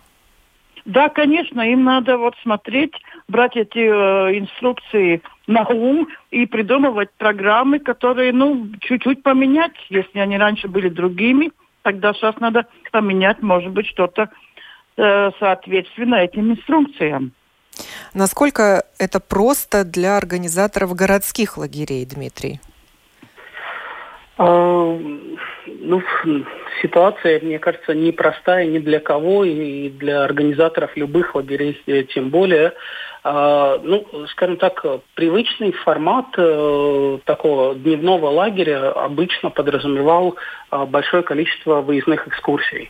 Да, 0.87 1.09
конечно, 1.09 1.61
им 1.61 1.83
надо 1.83 2.17
вот 2.17 2.35
смотреть, 2.43 2.93
брать 3.27 3.57
эти 3.57 3.79
э, 3.79 4.39
инструкции 4.39 5.21
на 5.49 5.67
ум 5.67 6.07
и 6.31 6.47
придумывать 6.47 7.11
программы, 7.19 7.81
которые, 7.81 8.33
ну, 8.33 8.69
чуть-чуть 8.81 9.25
поменять. 9.25 9.73
Если 9.91 10.21
они 10.21 10.39
раньше 10.39 10.69
были 10.69 10.89
другими, 10.89 11.51
тогда 11.83 12.13
сейчас 12.13 12.39
надо 12.39 12.67
поменять, 12.93 13.43
может 13.43 13.73
быть, 13.73 13.87
что-то 13.89 14.31
э, 14.97 15.31
соответственно 15.41 16.17
этим 16.17 16.53
инструкциям. 16.53 17.33
Насколько 18.15 18.85
это 18.97 19.19
просто 19.19 19.85
для 19.85 20.17
организаторов 20.17 20.95
городских 20.95 21.59
лагерей, 21.59 22.07
Дмитрий? 22.07 22.61
А, 24.39 24.99
ну, 25.67 26.03
ситуация, 26.83 27.41
мне 27.41 27.59
кажется, 27.59 27.95
непростая 27.95 28.67
ни 28.67 28.79
для 28.79 29.01
кого, 29.01 29.45
и 29.45 29.89
для 29.89 30.25
организаторов 30.25 30.97
любых 30.97 31.35
лагерей 31.35 31.81
тем 32.15 32.31
более. 32.31 32.73
А, 33.29 33.81
ну, 33.83 34.07
скажем 34.29 34.57
так, 34.57 34.85
привычный 35.15 35.73
формат 35.73 36.27
э, 36.37 37.19
такого 37.25 37.75
дневного 37.75 38.29
лагеря 38.29 38.93
обычно 38.93 39.51
подразумевал 39.51 40.37
а, 40.71 40.87
большое 40.87 41.25
количество 41.25 41.81
выездных 41.81 42.29
экскурсий. 42.29 42.89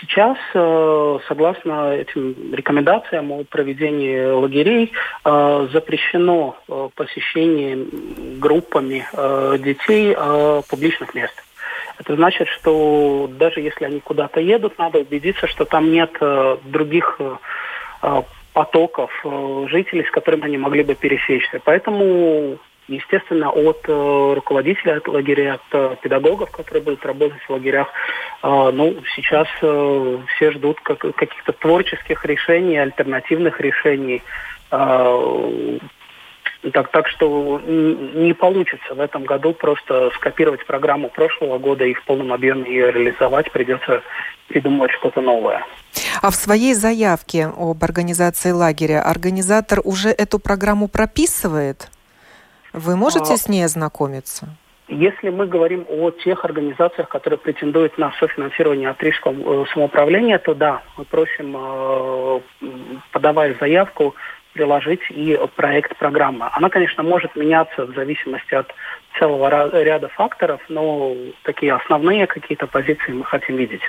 Сейчас, 0.00 0.38
э, 0.54 1.18
согласно 1.28 1.92
этим 1.92 2.54
рекомендациям 2.54 3.30
о 3.32 3.44
проведении 3.44 4.24
лагерей, 4.30 4.92
э, 5.26 5.68
запрещено 5.74 6.56
посещение 6.94 7.76
группами 8.38 9.06
детей 9.58 10.16
публичных 10.70 11.14
мест. 11.14 11.45
Это 11.98 12.14
значит, 12.14 12.48
что 12.48 13.28
даже 13.38 13.60
если 13.60 13.84
они 13.84 14.00
куда-то 14.00 14.40
едут, 14.40 14.78
надо 14.78 14.98
убедиться, 14.98 15.46
что 15.46 15.64
там 15.64 15.90
нет 15.90 16.12
других 16.64 17.18
потоков 18.52 19.10
жителей, 19.68 20.04
с 20.04 20.10
которыми 20.10 20.44
они 20.44 20.58
могли 20.58 20.82
бы 20.82 20.94
пересечься. 20.94 21.60
Поэтому 21.64 22.58
естественно, 22.88 23.50
от 23.50 23.84
э, 23.88 24.32
руководителя 24.34 24.98
от 24.98 25.08
лагеря, 25.08 25.54
от 25.54 25.62
э, 25.72 25.96
педагогов, 26.02 26.50
которые 26.50 26.82
будут 26.82 27.04
работать 27.04 27.42
в 27.42 27.50
лагерях. 27.50 27.88
Э, 28.42 28.70
ну, 28.72 28.96
сейчас 29.14 29.48
э, 29.62 30.18
все 30.36 30.52
ждут 30.52 30.80
как, 30.80 30.98
каких-то 30.98 31.52
творческих 31.52 32.24
решений, 32.24 32.78
альтернативных 32.78 33.60
решений. 33.60 34.22
Так, 36.72 36.90
так 36.90 37.08
что 37.08 37.60
не 37.64 38.32
получится 38.32 38.94
в 38.94 39.00
этом 39.00 39.24
году 39.24 39.52
просто 39.52 40.10
скопировать 40.16 40.66
программу 40.66 41.08
прошлого 41.08 41.58
года 41.58 41.84
и 41.84 41.94
в 41.94 42.04
полном 42.04 42.32
объеме 42.32 42.70
ее 42.70 42.90
реализовать. 42.90 43.52
Придется 43.52 44.02
придумывать 44.48 44.90
что-то 44.92 45.20
новое. 45.20 45.64
А 46.22 46.30
в 46.30 46.34
своей 46.34 46.74
заявке 46.74 47.46
об 47.56 47.82
организации 47.84 48.50
лагеря 48.50 49.02
организатор 49.02 49.80
уже 49.84 50.08
эту 50.08 50.38
программу 50.38 50.88
прописывает? 50.88 51.88
Вы 52.72 52.96
можете 52.96 53.34
а, 53.34 53.36
с 53.36 53.48
ней 53.48 53.64
ознакомиться? 53.64 54.48
Если 54.88 55.30
мы 55.30 55.46
говорим 55.46 55.84
о 55.88 56.10
тех 56.10 56.44
организациях, 56.44 57.08
которые 57.08 57.38
претендуют 57.38 57.98
на 57.98 58.12
софинансирование 58.20 58.90
от 58.90 59.02
Рижского 59.02 59.62
э, 59.62 59.64
самоуправления, 59.72 60.38
то 60.38 60.54
да, 60.54 60.82
мы 60.96 61.04
просим, 61.04 61.56
э, 61.56 62.40
подавая 63.10 63.56
заявку, 63.58 64.14
приложить 64.56 65.00
и 65.10 65.38
проект 65.54 65.96
программы. 65.98 66.48
Она, 66.52 66.70
конечно, 66.70 67.02
может 67.02 67.36
меняться 67.36 67.84
в 67.84 67.94
зависимости 67.94 68.54
от 68.54 68.66
целого 69.18 69.48
ряда 69.82 70.08
факторов, 70.08 70.60
но 70.68 71.14
такие 71.42 71.74
основные 71.74 72.26
какие-то 72.26 72.66
позиции 72.66 73.12
мы 73.12 73.24
хотим 73.24 73.56
видеть. 73.56 73.82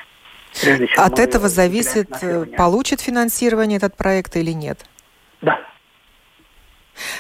От 0.98 1.20
этого 1.20 1.48
зависит, 1.48 2.10
получит 2.58 3.00
финансирование 3.02 3.78
этот 3.78 3.96
проект 3.96 4.36
или 4.36 4.52
нет? 4.52 4.86
Да. 5.42 5.60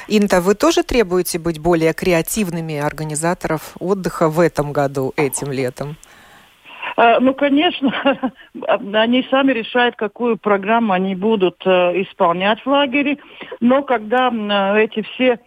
Инта, 0.07 0.41
вы 0.41 0.55
тоже 0.55 0.83
требуете 0.83 1.39
быть 1.39 1.59
более 1.59 1.93
креативными 1.93 2.77
организаторов 2.77 3.75
отдыха 3.79 4.27
в 4.27 4.39
этом 4.39 4.73
году, 4.73 5.13
этим 5.15 5.51
летом? 5.51 5.95
Э, 6.97 7.19
ну, 7.19 7.33
конечно, 7.33 7.93
они 8.93 9.25
сами 9.29 9.53
решают, 9.53 9.95
какую 9.95 10.37
программу 10.37 10.93
они 10.93 11.15
будут 11.15 11.61
э, 11.65 12.01
исполнять 12.01 12.59
в 12.65 12.67
лагере. 12.67 13.19
Но 13.59 13.83
когда 13.83 14.29
э, 14.29 14.83
эти 14.83 15.03
все 15.13 15.39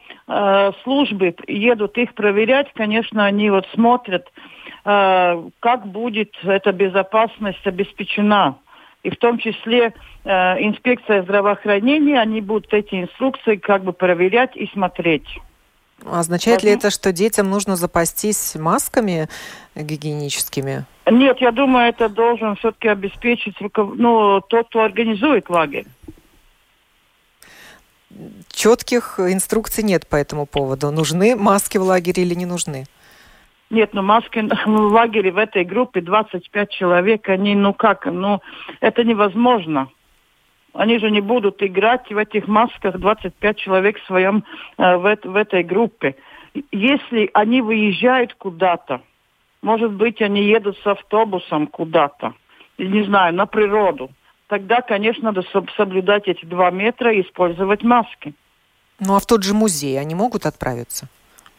службы 0.84 1.34
едут 1.48 1.98
их 1.98 2.14
проверять, 2.14 2.72
конечно, 2.74 3.24
они 3.24 3.50
вот 3.50 3.66
смотрят, 3.74 4.30
как 4.84 5.86
будет 5.86 6.32
эта 6.44 6.70
безопасность 6.70 7.66
обеспечена. 7.66 8.54
И 9.02 9.10
в 9.10 9.16
том 9.16 9.38
числе 9.38 9.92
инспекция 10.24 11.24
здравоохранения, 11.24 12.20
они 12.20 12.42
будут 12.42 12.72
эти 12.72 13.02
инструкции 13.02 13.56
как 13.56 13.82
бы 13.82 13.92
проверять 13.92 14.54
и 14.54 14.68
смотреть. 14.68 15.26
Означает 16.06 16.62
ли 16.62 16.70
это, 16.70 16.90
что 16.90 17.12
детям 17.12 17.50
нужно 17.50 17.74
запастись 17.74 18.54
масками 18.54 19.28
гигиеническими? 19.74 20.84
Нет, 21.10 21.40
я 21.40 21.50
думаю, 21.50 21.88
это 21.88 22.08
должен 22.08 22.56
все-таки 22.56 22.88
обеспечить 22.88 23.56
ну, 23.60 24.40
тот, 24.40 24.68
кто 24.68 24.82
организует 24.82 25.50
лагерь. 25.50 25.86
Четких 28.50 29.18
инструкций 29.18 29.84
нет 29.84 30.06
по 30.06 30.16
этому 30.16 30.46
поводу. 30.46 30.90
Нужны 30.90 31.36
маски 31.36 31.78
в 31.78 31.82
лагере 31.82 32.22
или 32.22 32.34
не 32.34 32.46
нужны? 32.46 32.84
Нет, 33.70 33.94
ну 33.94 34.02
маски 34.02 34.40
в 34.66 34.92
лагере 34.92 35.30
в 35.30 35.38
этой 35.38 35.64
группе 35.64 36.00
25 36.00 36.70
человек, 36.70 37.28
они, 37.28 37.54
ну 37.54 37.72
как, 37.72 38.06
ну 38.06 38.40
это 38.80 39.04
невозможно. 39.04 39.88
Они 40.72 40.98
же 40.98 41.10
не 41.10 41.20
будут 41.20 41.62
играть 41.62 42.10
в 42.10 42.16
этих 42.16 42.46
масках 42.46 42.98
25 42.98 43.56
человек 43.56 43.98
в 43.98 44.06
своем, 44.06 44.44
э, 44.78 44.96
в, 44.96 45.18
в 45.24 45.36
этой 45.36 45.64
группе. 45.64 46.14
Если 46.70 47.30
они 47.32 47.60
выезжают 47.60 48.34
куда-то, 48.34 49.00
может 49.62 49.92
быть, 49.92 50.20
они 50.22 50.42
едут 50.42 50.78
с 50.82 50.86
автобусом 50.86 51.66
куда-то, 51.66 52.34
не 52.78 53.04
знаю, 53.04 53.34
на 53.34 53.46
природу, 53.46 54.10
тогда, 54.46 54.80
конечно, 54.80 55.32
надо 55.32 55.42
соблюдать 55.76 56.28
эти 56.28 56.44
два 56.44 56.70
метра 56.70 57.12
и 57.12 57.22
использовать 57.22 57.82
маски. 57.82 58.34
Ну 58.98 59.14
а 59.16 59.20
в 59.20 59.26
тот 59.26 59.42
же 59.42 59.54
музей 59.54 59.98
они 59.98 60.14
могут 60.14 60.46
отправиться? 60.46 61.08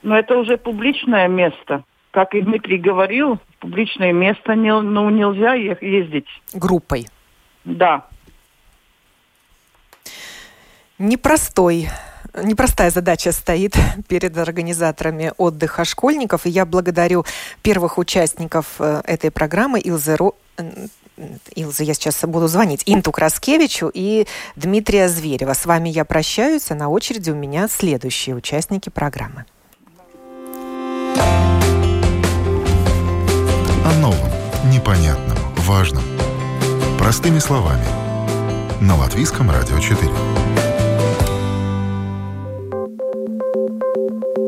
Но 0.03 0.17
это 0.17 0.37
уже 0.37 0.57
публичное 0.57 1.27
место. 1.27 1.83
Как 2.11 2.33
и 2.35 2.41
Дмитрий 2.41 2.77
говорил, 2.77 3.35
в 3.35 3.57
публичное 3.59 4.11
место 4.11 4.55
не, 4.55 4.73
ну, 4.81 5.09
нельзя 5.09 5.53
ездить. 5.53 6.27
Группой? 6.53 7.05
Да 7.63 8.05
непростой 11.01 11.89
непростая 12.35 12.91
задача 12.91 13.31
стоит 13.31 13.75
перед 14.07 14.37
организаторами 14.37 15.33
отдыха 15.37 15.85
школьников. 15.85 16.45
И 16.45 16.49
я 16.49 16.65
благодарю 16.65 17.25
первых 17.61 17.97
участников 17.97 18.65
э, 18.79 19.01
этой 19.05 19.31
программы 19.31 19.79
Илзы 19.79 20.15
Ро... 20.15 20.33
Илза, 21.55 21.83
я 21.83 21.93
сейчас 21.93 22.19
буду 22.21 22.47
звонить, 22.47 22.83
Инту 22.85 23.11
Краскевичу 23.11 23.91
и 23.93 24.25
Дмитрия 24.55 25.07
Зверева. 25.07 25.53
С 25.53 25.65
вами 25.65 25.89
я 25.89 26.05
прощаюсь, 26.05 26.71
а 26.71 26.75
на 26.75 26.89
очереди 26.89 27.29
у 27.31 27.35
меня 27.35 27.67
следующие 27.67 28.35
участники 28.35 28.89
программы. 28.89 29.45
О 33.83 33.93
новом, 33.99 34.29
непонятном, 34.71 35.37
важном. 35.57 36.03
Простыми 36.97 37.39
словами. 37.39 37.85
На 38.79 38.95
Латвийском 38.95 39.51
радио 39.51 39.79
4. 39.79 40.60
thank 44.09 44.23
you 44.37 44.40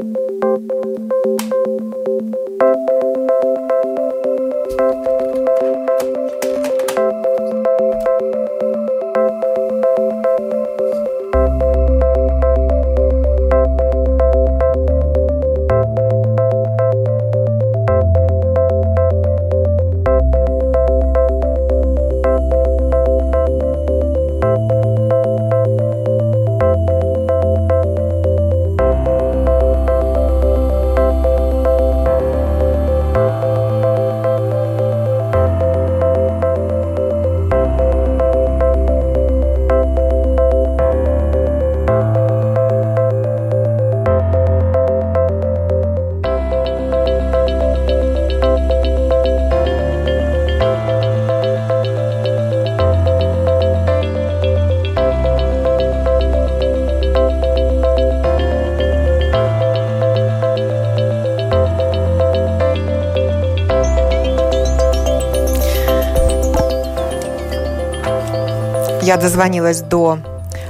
Я 69.13 69.19
дозвонилась 69.19 69.81
до 69.81 70.17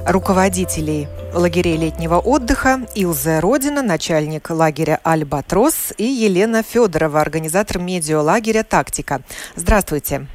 руководителей 0.06 1.08
лагерей 1.34 1.78
летнего 1.78 2.16
отдыха 2.16 2.82
Илза 2.94 3.40
Родина, 3.40 3.82
начальник 3.82 4.50
лагеря 4.50 5.00
«Альбатрос» 5.02 5.94
и 5.98 6.04
Елена 6.04 6.62
Федорова, 6.62 7.22
организатор 7.22 7.80
медиалагеря 7.80 8.64
«Тактика». 8.64 9.22
Здравствуйте. 9.56 10.28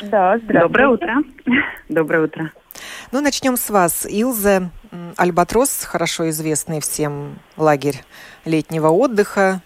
Да, 0.00 0.38
здравствуйте. 0.38 0.60
Доброе 0.62 0.88
утро. 0.88 1.16
Доброе 1.90 2.24
утро. 2.24 2.50
Ну, 3.12 3.20
начнем 3.20 3.58
с 3.58 3.68
вас. 3.68 4.06
Илза, 4.08 4.70
Альбатрос, 5.18 5.84
хорошо 5.84 6.30
известный 6.30 6.80
всем 6.80 7.40
лагерь 7.58 8.02
летнего 8.46 8.88
отдыха, 8.88 9.60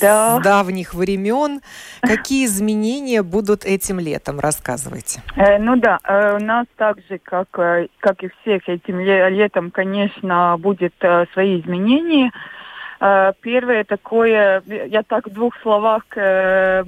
да. 0.00 0.38
с 0.38 0.42
давних 0.42 0.94
времен. 0.94 1.60
Какие 2.00 2.46
изменения 2.46 3.22
будут 3.22 3.64
этим 3.64 4.00
летом? 4.00 4.40
Рассказывайте. 4.40 5.22
Э, 5.36 5.58
ну 5.58 5.76
да, 5.76 5.98
э, 6.04 6.36
у 6.36 6.44
нас 6.44 6.66
так 6.76 6.98
же, 7.08 7.18
как, 7.18 7.48
э, 7.58 7.88
как 8.00 8.22
и 8.22 8.30
всех 8.40 8.68
этим 8.68 9.00
летом, 9.00 9.70
конечно, 9.70 10.56
будет 10.58 10.94
э, 11.00 11.26
свои 11.32 11.60
изменения. 11.60 12.30
Э, 13.00 13.32
первое 13.40 13.84
такое, 13.84 14.62
я 14.66 15.02
так 15.02 15.26
в 15.26 15.32
двух 15.32 15.54
словах 15.62 16.02
э, 16.16 16.84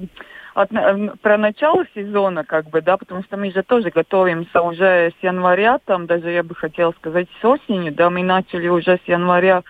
от, 0.55 0.71
э, 0.71 1.09
про 1.21 1.37
начало 1.37 1.85
сезона, 1.93 2.43
как 2.45 2.69
бы, 2.69 2.81
да, 2.81 2.97
потому 2.97 3.21
что 3.23 3.37
мы 3.37 3.51
же 3.51 3.61
тоже 3.61 3.89
готовимся 3.89 4.61
уже 4.61 5.11
с 5.19 5.23
января, 5.23 5.79
там 5.85 6.05
даже 6.07 6.31
я 6.31 6.43
бы 6.43 6.55
хотела 6.55 6.93
сказать 6.93 7.27
с 7.41 7.45
осени, 7.45 7.89
да, 7.89 8.09
мы 8.09 8.23
начали 8.23 8.69
уже 8.69 8.97
с 8.97 9.07
января 9.07 9.63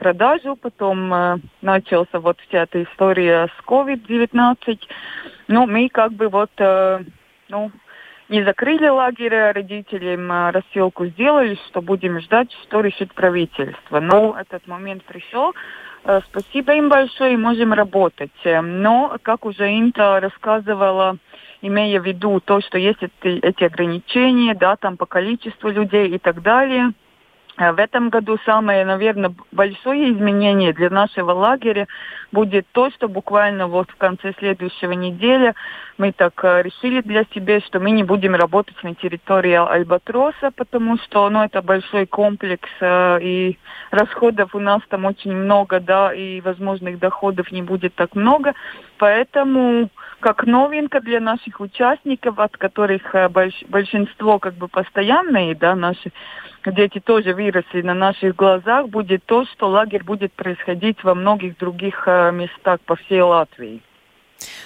продажу, 0.00 0.56
потом 0.56 1.12
э, 1.12 1.36
начался 1.60 2.18
вот 2.18 2.38
вся 2.48 2.62
эта 2.62 2.82
история 2.82 3.48
с 3.48 3.64
COVID-19. 3.66 4.80
Ну, 5.48 5.66
мы 5.66 5.90
как 5.90 6.12
бы 6.12 6.28
вот, 6.28 6.50
э, 6.56 7.00
ну, 7.50 7.70
не 8.30 8.42
закрыли 8.42 8.88
лагерь, 8.88 9.34
а 9.34 9.52
родителям 9.52 10.32
э, 10.32 10.50
рассылку 10.52 11.04
сделали, 11.06 11.58
что 11.68 11.82
будем 11.82 12.18
ждать, 12.20 12.50
что 12.62 12.80
решит 12.80 13.12
правительство. 13.12 14.00
Но 14.00 14.36
этот 14.40 14.66
момент 14.66 15.04
пришел. 15.04 15.54
Э, 16.04 16.20
спасибо 16.30 16.72
им 16.72 16.88
большое, 16.88 17.36
можем 17.36 17.74
работать. 17.74 18.32
Но, 18.44 19.18
как 19.20 19.44
уже 19.44 19.68
Инта 19.68 20.18
рассказывала, 20.18 21.18
имея 21.60 22.00
в 22.00 22.06
виду 22.06 22.40
то, 22.40 22.62
что 22.62 22.78
есть 22.78 23.02
эти, 23.02 23.38
эти 23.40 23.64
ограничения, 23.64 24.54
да, 24.54 24.76
там 24.76 24.96
по 24.96 25.04
количеству 25.04 25.68
людей 25.68 26.08
и 26.08 26.18
так 26.18 26.40
далее– 26.40 26.92
в 27.60 27.78
этом 27.78 28.08
году 28.08 28.38
самое, 28.46 28.84
наверное, 28.84 29.34
большое 29.52 30.12
изменение 30.12 30.72
для 30.72 30.88
нашего 30.88 31.32
лагеря 31.32 31.86
будет 32.32 32.66
то, 32.72 32.90
что 32.90 33.08
буквально 33.08 33.66
вот 33.66 33.90
в 33.90 33.96
конце 33.96 34.32
следующего 34.38 34.92
недели 34.92 35.54
мы 35.98 36.12
так 36.12 36.32
э, 36.42 36.62
решили 36.62 37.02
для 37.02 37.24
себя, 37.34 37.60
что 37.60 37.78
мы 37.78 37.90
не 37.90 38.02
будем 38.02 38.34
работать 38.34 38.82
на 38.82 38.94
территории 38.94 39.52
Альбатроса, 39.52 40.50
потому 40.56 40.96
что 40.98 41.28
ну, 41.28 41.44
это 41.44 41.60
большой 41.60 42.06
комплекс, 42.06 42.68
э, 42.80 43.18
и 43.20 43.58
расходов 43.90 44.54
у 44.54 44.58
нас 44.58 44.80
там 44.88 45.04
очень 45.04 45.32
много, 45.32 45.80
да, 45.80 46.14
и 46.14 46.40
возможных 46.40 46.98
доходов 46.98 47.52
не 47.52 47.62
будет 47.62 47.94
так 47.94 48.14
много. 48.14 48.54
Поэтому 48.96 49.90
как 50.20 50.46
новинка 50.46 51.00
для 51.00 51.20
наших 51.20 51.60
участников, 51.60 52.38
от 52.38 52.56
которых 52.56 53.14
э, 53.14 53.28
больш, 53.28 53.54
большинство 53.68 54.38
как 54.38 54.54
бы 54.54 54.68
постоянные, 54.68 55.54
да, 55.54 55.74
наши 55.74 56.12
дети 56.66 57.00
тоже 57.00 57.34
выросли 57.34 57.82
на 57.82 57.94
наших 57.94 58.36
глазах, 58.36 58.88
будет 58.88 59.24
то, 59.24 59.44
что 59.46 59.68
лагерь 59.68 60.04
будет 60.04 60.32
происходить 60.32 61.02
во 61.02 61.14
многих 61.14 61.56
других 61.58 62.04
э, 62.06 62.30
местах 62.32 62.80
по 62.82 62.96
всей 62.96 63.22
Латвии. 63.22 63.82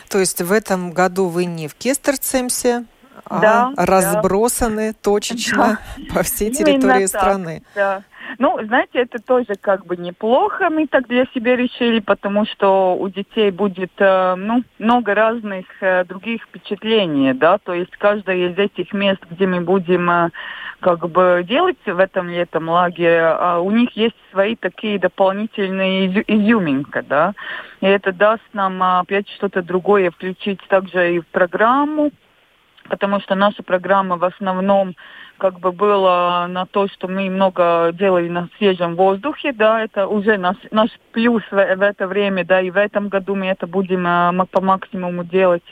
То 0.08 0.18
есть 0.18 0.42
в 0.42 0.52
этом 0.52 0.92
году 0.92 1.26
вы 1.26 1.44
не 1.44 1.68
в 1.68 1.74
Кестерцемсе, 1.74 2.84
а 3.24 3.40
да, 3.40 3.72
разбросаны 3.76 4.92
да. 4.92 4.98
точечно 5.02 5.78
да. 5.96 6.14
по 6.14 6.22
всей 6.22 6.50
территории 6.50 6.96
Именно 6.96 7.08
страны. 7.08 7.62
Так, 7.74 7.74
да. 7.74 8.02
Ну, 8.38 8.58
знаете, 8.64 9.00
это 9.00 9.18
тоже 9.22 9.54
как 9.60 9.86
бы 9.86 9.96
неплохо, 9.96 10.70
мы 10.70 10.86
так 10.86 11.06
для 11.06 11.24
себя 11.34 11.56
решили, 11.56 12.00
потому 12.00 12.46
что 12.46 12.96
у 12.96 13.08
детей 13.08 13.50
будет, 13.50 13.92
э, 13.98 14.34
ну, 14.36 14.64
много 14.78 15.14
разных 15.14 15.66
э, 15.80 16.04
других 16.04 16.42
впечатлений, 16.42 17.32
да, 17.32 17.58
то 17.58 17.74
есть 17.74 17.96
каждое 17.96 18.48
из 18.48 18.58
этих 18.58 18.92
мест, 18.92 19.20
где 19.30 19.46
мы 19.46 19.60
будем 19.60 20.10
э, 20.10 20.30
как 20.80 21.08
бы 21.08 21.44
делать 21.46 21.78
в 21.86 21.98
этом 21.98 22.28
летом 22.28 22.68
лагере, 22.68 23.24
а 23.24 23.60
у 23.60 23.70
них 23.70 23.90
есть 23.92 24.16
свои 24.32 24.56
такие 24.56 24.98
дополнительные 24.98 26.24
изюминка, 26.26 27.02
да, 27.02 27.34
и 27.80 27.86
это 27.86 28.12
даст 28.12 28.42
нам 28.52 28.82
опять 28.82 29.28
что-то 29.28 29.62
другое 29.62 30.10
включить 30.10 30.60
также 30.68 31.16
и 31.16 31.20
в 31.20 31.26
программу, 31.26 32.10
потому 32.88 33.20
что 33.20 33.34
наша 33.34 33.62
программа 33.62 34.16
в 34.16 34.24
основном 34.24 34.94
как 35.38 35.58
бы 35.58 35.72
было 35.72 36.46
на 36.48 36.64
то, 36.66 36.86
что 36.88 37.08
мы 37.08 37.28
много 37.28 37.90
делали 37.92 38.28
на 38.28 38.48
свежем 38.56 38.94
воздухе, 38.94 39.52
да, 39.52 39.82
это 39.82 40.06
уже 40.06 40.38
наш, 40.38 40.56
наш 40.70 40.90
плюс 41.12 41.42
в, 41.50 41.54
в 41.54 41.82
это 41.82 42.06
время, 42.06 42.44
да, 42.44 42.60
и 42.60 42.70
в 42.70 42.76
этом 42.76 43.08
году 43.08 43.34
мы 43.34 43.46
это 43.46 43.66
будем 43.66 44.06
э, 44.06 44.46
по 44.50 44.60
максимуму 44.60 45.24
делать, 45.24 45.64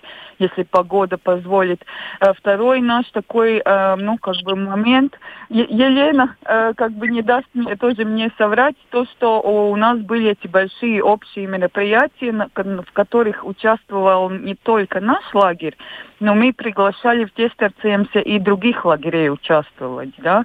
если 0.43 0.65
погода 0.65 1.19
позволит. 1.19 1.85
Э, 2.21 2.33
второй 2.35 2.81
наш 2.81 3.07
такой, 3.11 3.63
э, 3.65 3.97
ну, 3.97 4.19
как 4.19 4.37
бы 4.45 4.57
момент, 4.57 5.19
Елена 5.49 6.37
э, 6.45 6.73
как 6.75 6.93
бы 6.93 7.09
не 7.09 7.23
даст 7.23 7.47
мне, 7.55 7.77
тоже 7.77 8.05
мне 8.05 8.31
соврать, 8.37 8.77
то, 8.91 9.05
что 9.07 9.41
у 9.41 9.77
нас 9.77 9.99
были 9.99 10.31
эти 10.31 10.47
большие 10.47 11.03
общие 11.03 11.47
мероприятия, 11.47 12.33
в 12.55 12.93
которых 12.93 13.45
участвовал 13.45 14.31
не 14.31 14.55
только 14.55 15.01
наш 15.01 15.23
лагерь, 15.35 15.77
но 16.21 16.35
мы 16.35 16.53
приглашали 16.53 17.25
в 17.25 17.33
Тестерцемсе 17.33 18.21
и 18.21 18.39
других 18.39 18.85
лагерей 18.85 19.31
участвовать, 19.31 20.15
да, 20.19 20.45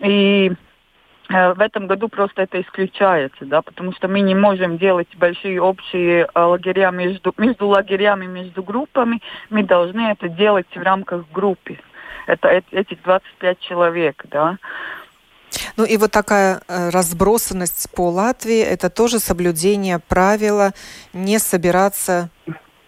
и 0.00 0.52
в 1.28 1.60
этом 1.60 1.86
году 1.86 2.08
просто 2.08 2.42
это 2.42 2.60
исключается, 2.60 3.44
да, 3.44 3.62
потому 3.62 3.92
что 3.92 4.08
мы 4.08 4.20
не 4.20 4.34
можем 4.34 4.76
делать 4.78 5.08
большие 5.16 5.60
общие 5.60 6.26
э, 6.34 6.40
лагеря 6.40 6.90
между, 6.90 7.32
между 7.38 7.68
лагерями, 7.68 8.26
между 8.26 8.62
группами. 8.62 9.22
Мы 9.48 9.62
должны 9.62 10.10
это 10.10 10.28
делать 10.28 10.66
в 10.74 10.82
рамках 10.82 11.24
группы. 11.32 11.78
Это, 12.26 12.48
это 12.48 12.66
этих 12.76 13.02
25 13.02 13.60
человек, 13.60 14.24
да. 14.30 14.58
Ну 15.76 15.84
и 15.84 15.96
вот 15.96 16.10
такая 16.10 16.60
э, 16.66 16.90
разбросанность 16.90 17.90
по 17.94 18.10
Латвии, 18.10 18.60
это 18.60 18.90
тоже 18.90 19.18
соблюдение 19.18 19.98
правила 19.98 20.72
не 21.12 21.38
собираться 21.38 22.30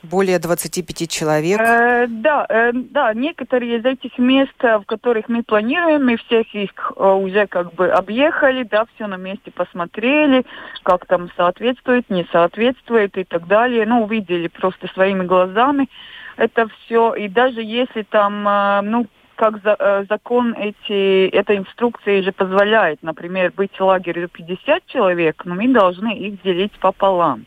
более 0.04 0.38
25 0.38 1.08
человек? 1.08 1.60
Э, 1.60 2.06
да, 2.08 2.46
э, 2.48 2.72
да, 2.72 3.14
некоторые 3.14 3.78
из 3.78 3.84
этих 3.84 4.18
мест, 4.18 4.52
э, 4.60 4.78
в 4.78 4.84
которых 4.84 5.28
мы 5.28 5.42
планируем, 5.42 6.04
мы 6.04 6.16
всех 6.16 6.54
их 6.54 6.70
э, 6.96 7.02
уже 7.02 7.46
как 7.46 7.74
бы 7.74 7.88
объехали, 7.88 8.62
да, 8.64 8.84
все 8.94 9.06
на 9.06 9.16
месте 9.16 9.50
посмотрели, 9.50 10.44
как 10.82 11.06
там 11.06 11.30
соответствует, 11.36 12.08
не 12.10 12.26
соответствует 12.30 13.16
и 13.16 13.24
так 13.24 13.46
далее. 13.46 13.86
Ну, 13.86 14.04
увидели 14.04 14.48
просто 14.48 14.88
своими 14.88 15.24
глазами 15.24 15.88
это 16.36 16.68
все. 16.68 17.14
И 17.14 17.28
даже 17.28 17.62
если 17.62 18.02
там, 18.02 18.46
э, 18.46 18.80
ну, 18.82 19.06
как 19.36 19.62
за, 19.62 19.76
э, 19.78 20.04
закон 20.08 20.54
эти, 20.54 21.28
эта 21.28 21.56
инструкция 21.56 22.22
же 22.22 22.32
позволяет, 22.32 23.02
например, 23.02 23.52
быть 23.56 23.72
в 23.78 23.84
лагере 23.84 24.28
50 24.28 24.86
человек, 24.86 25.44
но 25.44 25.54
мы 25.54 25.68
должны 25.68 26.14
их 26.16 26.42
делить 26.42 26.72
пополам. 26.78 27.46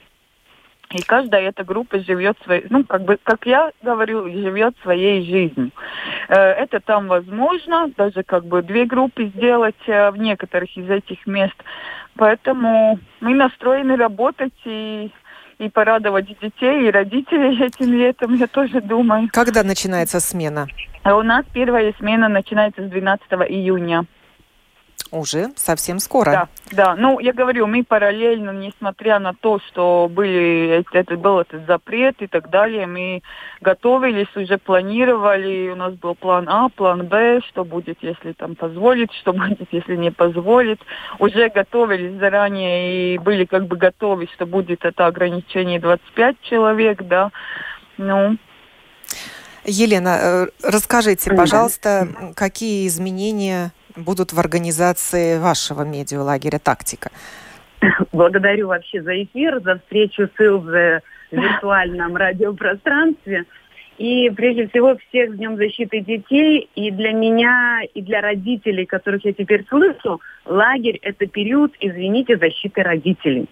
И 0.92 1.02
каждая 1.02 1.50
эта 1.50 1.66
группа 1.66 2.00
живет 2.00 2.38
своей, 2.44 2.66
ну, 2.70 2.86
как 2.86 3.04
бы, 3.04 3.18
как 3.22 3.46
я 3.46 3.72
говорю, 3.82 4.30
живет 4.30 4.76
своей 4.82 5.26
жизнью. 5.26 5.72
Э, 6.30 6.36
это 6.36 6.80
там 6.80 7.08
возможно, 7.08 7.92
даже 7.98 8.24
как 8.24 8.46
бы 8.46 8.62
две 8.62 8.86
группы 8.86 9.26
сделать 9.36 9.76
э, 9.88 10.12
в 10.12 10.18
некоторых 10.18 10.76
из 10.78 10.90
этих 10.90 11.28
мест. 11.28 11.56
Поэтому 12.16 13.00
мы 13.20 13.34
настроены 13.34 13.98
работать 13.98 14.54
и 14.66 15.12
и 15.60 15.70
порадовать 15.70 16.28
детей 16.40 16.88
и 16.88 16.92
родителей 16.92 17.66
этим 17.66 17.92
летом, 17.92 18.36
я 18.36 18.46
тоже 18.46 18.80
думаю. 18.80 19.28
Когда 19.34 19.64
начинается 19.64 20.20
смена? 20.20 20.68
У 21.04 21.22
нас 21.24 21.46
первая 21.52 21.94
смена 21.98 22.28
начинается 22.28 22.86
с 22.86 22.90
12 22.90 23.26
июня. 23.50 24.06
Уже 25.12 25.52
совсем 25.56 26.00
скоро. 26.00 26.32
Да, 26.32 26.48
да. 26.72 26.96
Ну, 26.96 27.20
я 27.20 27.34
говорю, 27.34 27.68
мы 27.68 27.84
параллельно, 27.84 28.52
несмотря 28.52 29.20
на 29.20 29.34
то, 29.34 29.60
что 29.68 30.10
были, 30.12 30.86
это, 30.92 31.18
был 31.18 31.40
этот 31.40 31.66
запрет 31.66 32.22
и 32.22 32.28
так 32.28 32.50
далее, 32.50 32.88
мы 32.88 33.22
готовились, 33.62 34.28
уже 34.36 34.58
планировали, 34.58 35.70
у 35.70 35.76
нас 35.76 35.94
был 35.94 36.16
план 36.16 36.48
А, 36.50 36.70
план 36.70 37.08
Б, 37.08 37.42
что 37.48 37.64
будет, 37.64 38.00
если 38.02 38.34
там 38.34 38.56
позволит, 38.56 39.12
что 39.14 39.34
будет, 39.34 39.68
если 39.72 39.96
не 39.96 40.12
позволит. 40.12 40.80
Уже 41.20 41.50
готовились 41.50 42.20
заранее 42.20 43.16
и 43.16 43.18
были 43.18 43.46
как 43.46 43.68
бы 43.68 43.78
готовы, 43.78 44.28
что 44.34 44.46
будет 44.46 44.84
это 44.84 45.06
ограничение 45.06 45.80
25 45.80 46.42
человек, 46.42 47.04
да. 47.04 47.32
Ну, 47.98 48.38
Елена, 49.68 50.18
э, 50.22 50.48
расскажите, 50.64 51.32
пожалуйста, 51.32 52.08
какие 52.36 52.88
изменения 52.88 53.74
будут 53.98 54.34
в 54.34 54.40
организации 54.40 55.40
вашего 55.40 55.84
медиалагеря 55.84 56.60
«Тактика»? 56.60 57.10
Благодарю 58.12 58.68
вообще 58.68 59.02
за 59.02 59.24
эфир, 59.24 59.62
за 59.62 59.78
встречу 59.80 60.30
с 60.36 60.40
Илзе 60.40 61.02
в 61.32 61.36
виртуальном 61.36 62.16
радиопространстве. 62.16 63.46
И 63.98 64.30
прежде 64.30 64.68
всего 64.68 64.96
всех 65.10 65.34
с 65.34 65.38
Днем 65.38 65.58
защиты 65.58 66.02
детей. 66.02 66.70
И 66.76 66.92
для 66.92 67.14
меня, 67.14 67.82
и 67.94 68.02
для 68.02 68.22
родителей, 68.22 68.86
которых 68.86 69.26
я 69.26 69.34
теперь 69.34 69.66
слышу, 69.68 70.22
лагерь– 70.46 71.00
это 71.02 71.26
период, 71.26 71.74
извините, 71.80 72.38
защиты 72.38 72.84
родителей. 72.84 73.48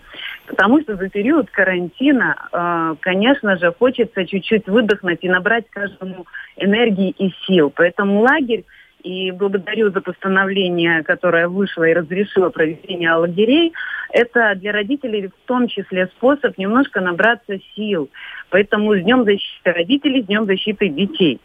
Потому 0.45 0.81
что 0.81 0.95
за 0.97 1.09
период 1.09 1.49
карантина, 1.49 2.35
э, 2.51 2.95
конечно 2.99 3.57
же, 3.57 3.73
хочется 3.73 4.25
чуть-чуть 4.25 4.67
выдохнуть 4.67 5.19
и 5.23 5.29
набрать 5.29 5.65
каждому 5.71 6.27
энергии 6.57 7.09
и 7.09 7.33
сил. 7.47 7.71
Поэтому 7.75 8.19
лагерь 8.19 8.65
и 9.05 9.31
благодарю 9.31 9.91
за 9.91 10.01
постановление, 10.01 11.03
которое 11.03 11.47
вышло 11.47 11.83
и 11.83 11.93
разрешило 11.93 12.49
проведение 12.49 13.13
лагерей. 13.13 13.71
Это 14.11 14.55
для 14.55 14.71
родителей 14.71 15.27
в 15.27 15.47
том 15.47 15.67
числе 15.67 16.07
способ 16.07 16.57
немножко 16.57 17.01
набраться 17.01 17.59
сил. 17.75 18.09
Поэтому 18.49 18.95
с 18.95 19.01
Днем 19.01 19.23
защиты 19.23 19.71
родителей, 19.71 20.23
с 20.23 20.25
Днем 20.25 20.45
защиты 20.45 20.89
детей. 20.89 21.39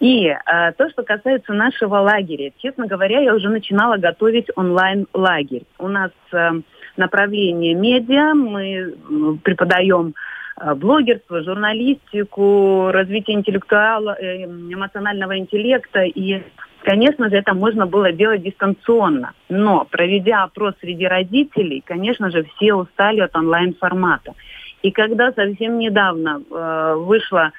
И 0.00 0.28
э, 0.28 0.72
то, 0.78 0.88
что 0.90 1.02
касается 1.02 1.52
нашего 1.52 1.96
лагеря, 1.96 2.52
честно 2.58 2.86
говоря, 2.86 3.20
я 3.20 3.34
уже 3.34 3.50
начинала 3.50 3.98
готовить 3.98 4.46
онлайн-лагерь. 4.56 5.64
У 5.78 5.88
нас 5.88 6.10
э, 6.32 6.52
направление 6.96 7.74
медиа, 7.74 8.32
мы 8.32 8.94
преподаем 9.42 10.14
э, 10.58 10.74
блогерство, 10.74 11.42
журналистику, 11.42 12.90
развитие 12.92 13.36
интеллектуала, 13.36 14.16
э, 14.18 14.44
эмоционального 14.44 15.36
интеллекта 15.36 16.04
и 16.04 16.42
Конечно 16.84 17.30
же, 17.30 17.36
это 17.36 17.54
можно 17.54 17.86
было 17.86 18.12
делать 18.12 18.42
дистанционно, 18.42 19.32
но 19.48 19.86
проведя 19.90 20.42
опрос 20.42 20.74
среди 20.80 21.06
родителей, 21.06 21.82
конечно 21.84 22.30
же, 22.30 22.44
все 22.44 22.74
устали 22.74 23.20
от 23.20 23.34
онлайн-формата. 23.34 24.34
И 24.82 24.90
когда 24.90 25.32
совсем 25.32 25.78
недавно 25.78 26.42
э, 26.42 26.94
вышло 26.98 27.52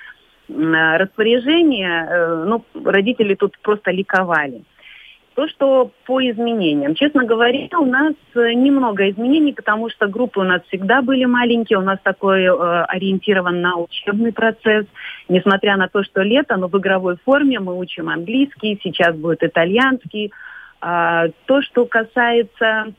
распоряжение, 0.47 2.07
э, 2.07 2.43
ну, 2.45 2.63
родители 2.83 3.33
тут 3.33 3.57
просто 3.63 3.89
ликовали. 3.89 4.61
То, 5.36 5.50
что 5.50 5.91
по 6.06 6.21
изменениям. 6.21 6.95
Честно 6.95 7.26
говоря, 7.26 7.67
у 7.78 7.86
нас 7.86 8.13
э, 8.36 8.54
немного 8.54 9.10
изменений, 9.10 9.52
потому 9.52 9.89
что 9.89 10.08
группы 10.08 10.39
у 10.39 10.43
нас 10.43 10.62
всегда 10.67 11.02
были 11.02 11.26
маленькие, 11.26 11.78
у 11.78 11.82
нас 11.82 12.00
такой 12.02 12.43
э, 12.43 12.84
ориентирован 12.86 13.60
на 13.60 13.76
учебный 13.76 14.32
процесс. 14.32 14.86
Несмотря 15.28 15.76
на 15.76 15.89
то, 15.89 16.04
что 16.04 16.21
лето, 16.21 16.56
но 16.56 16.69
в 16.69 16.78
игровой 16.78 17.17
форме 17.26 17.60
мы 17.60 17.78
учим 17.78 18.08
английский, 18.08 18.80
сейчас 18.82 19.13
будет 19.17 19.43
итальянский. 19.43 20.32
А, 20.80 21.28
то, 21.48 21.62
что 21.62 21.86
касается 21.86 22.93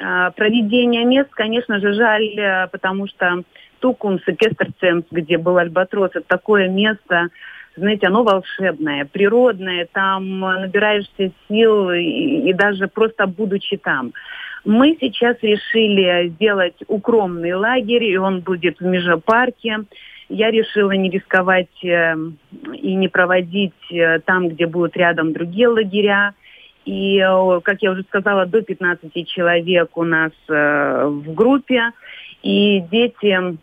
а, 0.00 0.30
проведения 0.32 1.04
мест, 1.04 1.30
конечно 1.30 1.78
же, 1.80 1.94
жаль, 1.94 2.38
э, 2.38 2.68
потому 2.68 3.06
что 3.06 3.42
Тукумс 3.80 4.22
и 4.26 4.32
Кестерцемс, 4.32 5.04
где 5.10 5.38
был 5.38 5.56
Альбатрос, 5.58 6.10
это 6.10 6.26
такое 6.26 6.68
место, 6.68 7.28
знаете, 7.76 8.08
оно 8.08 8.22
волшебное, 8.22 9.04
природное, 9.04 9.88
там 9.92 10.40
набираешься 10.40 11.32
сил 11.48 11.90
и, 11.90 12.48
и 12.48 12.52
даже 12.52 12.88
просто 12.88 13.26
будучи 13.26 13.76
там. 13.76 14.12
Мы 14.64 14.96
сейчас 15.00 15.36
решили 15.40 16.28
сделать 16.30 16.76
укромный 16.86 17.54
лагерь, 17.54 18.04
и 18.04 18.16
он 18.18 18.40
будет 18.40 18.78
в 18.78 18.84
Межапарке. 18.84 19.78
Я 20.28 20.50
решила 20.50 20.92
не 20.92 21.10
рисковать 21.10 21.84
э, 21.84 22.14
и 22.74 22.94
не 22.94 23.08
проводить 23.08 23.72
э, 23.90 24.20
там, 24.20 24.48
где 24.48 24.66
будут 24.66 24.96
рядом 24.96 25.32
другие 25.32 25.68
лагеря. 25.68 26.34
И, 26.84 27.20
как 27.62 27.82
я 27.82 27.92
уже 27.92 28.02
сказала, 28.04 28.46
до 28.46 28.62
15 28.62 29.28
человек 29.28 29.96
у 29.96 30.04
нас 30.04 30.32
э, 30.48 31.06
в 31.06 31.34
группе. 31.34 31.90
И 32.42 32.80
дети 32.90 33.56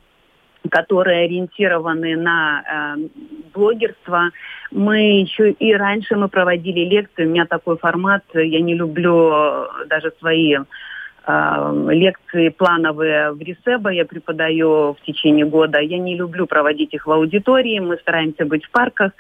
которые 0.70 1.26
ориентированы 1.26 2.16
на 2.16 2.62
э, 2.62 3.08
блогерство. 3.54 4.30
Мы 4.72 5.22
еще 5.22 5.52
и 5.52 5.74
раньше 5.74 6.16
мы 6.16 6.28
проводили 6.28 6.82
лекции. 6.82 7.26
У 7.26 7.30
меня 7.30 7.46
такой 7.46 7.78
формат. 7.78 8.24
Я 8.34 8.62
не 8.62 8.76
люблю 8.76 9.32
э, 9.32 9.68
даже 9.88 10.12
свои 10.20 10.56
э, 10.56 11.88
лекции 11.90 12.50
плановые 12.50 13.32
в 13.32 13.42
Ресеба. 13.42 13.92
Я 13.92 14.06
преподаю 14.06 14.94
в 14.94 15.06
течение 15.06 15.46
года. 15.46 15.80
Я 15.80 15.98
не 15.98 16.16
люблю 16.16 16.48
проводить 16.48 16.94
их 16.94 17.08
в 17.08 17.12
аудитории. 17.12 17.80
Мы 17.80 17.98
стараемся 17.98 18.46
быть 18.46 18.66
в 18.66 18.72
парках. 18.72 19.12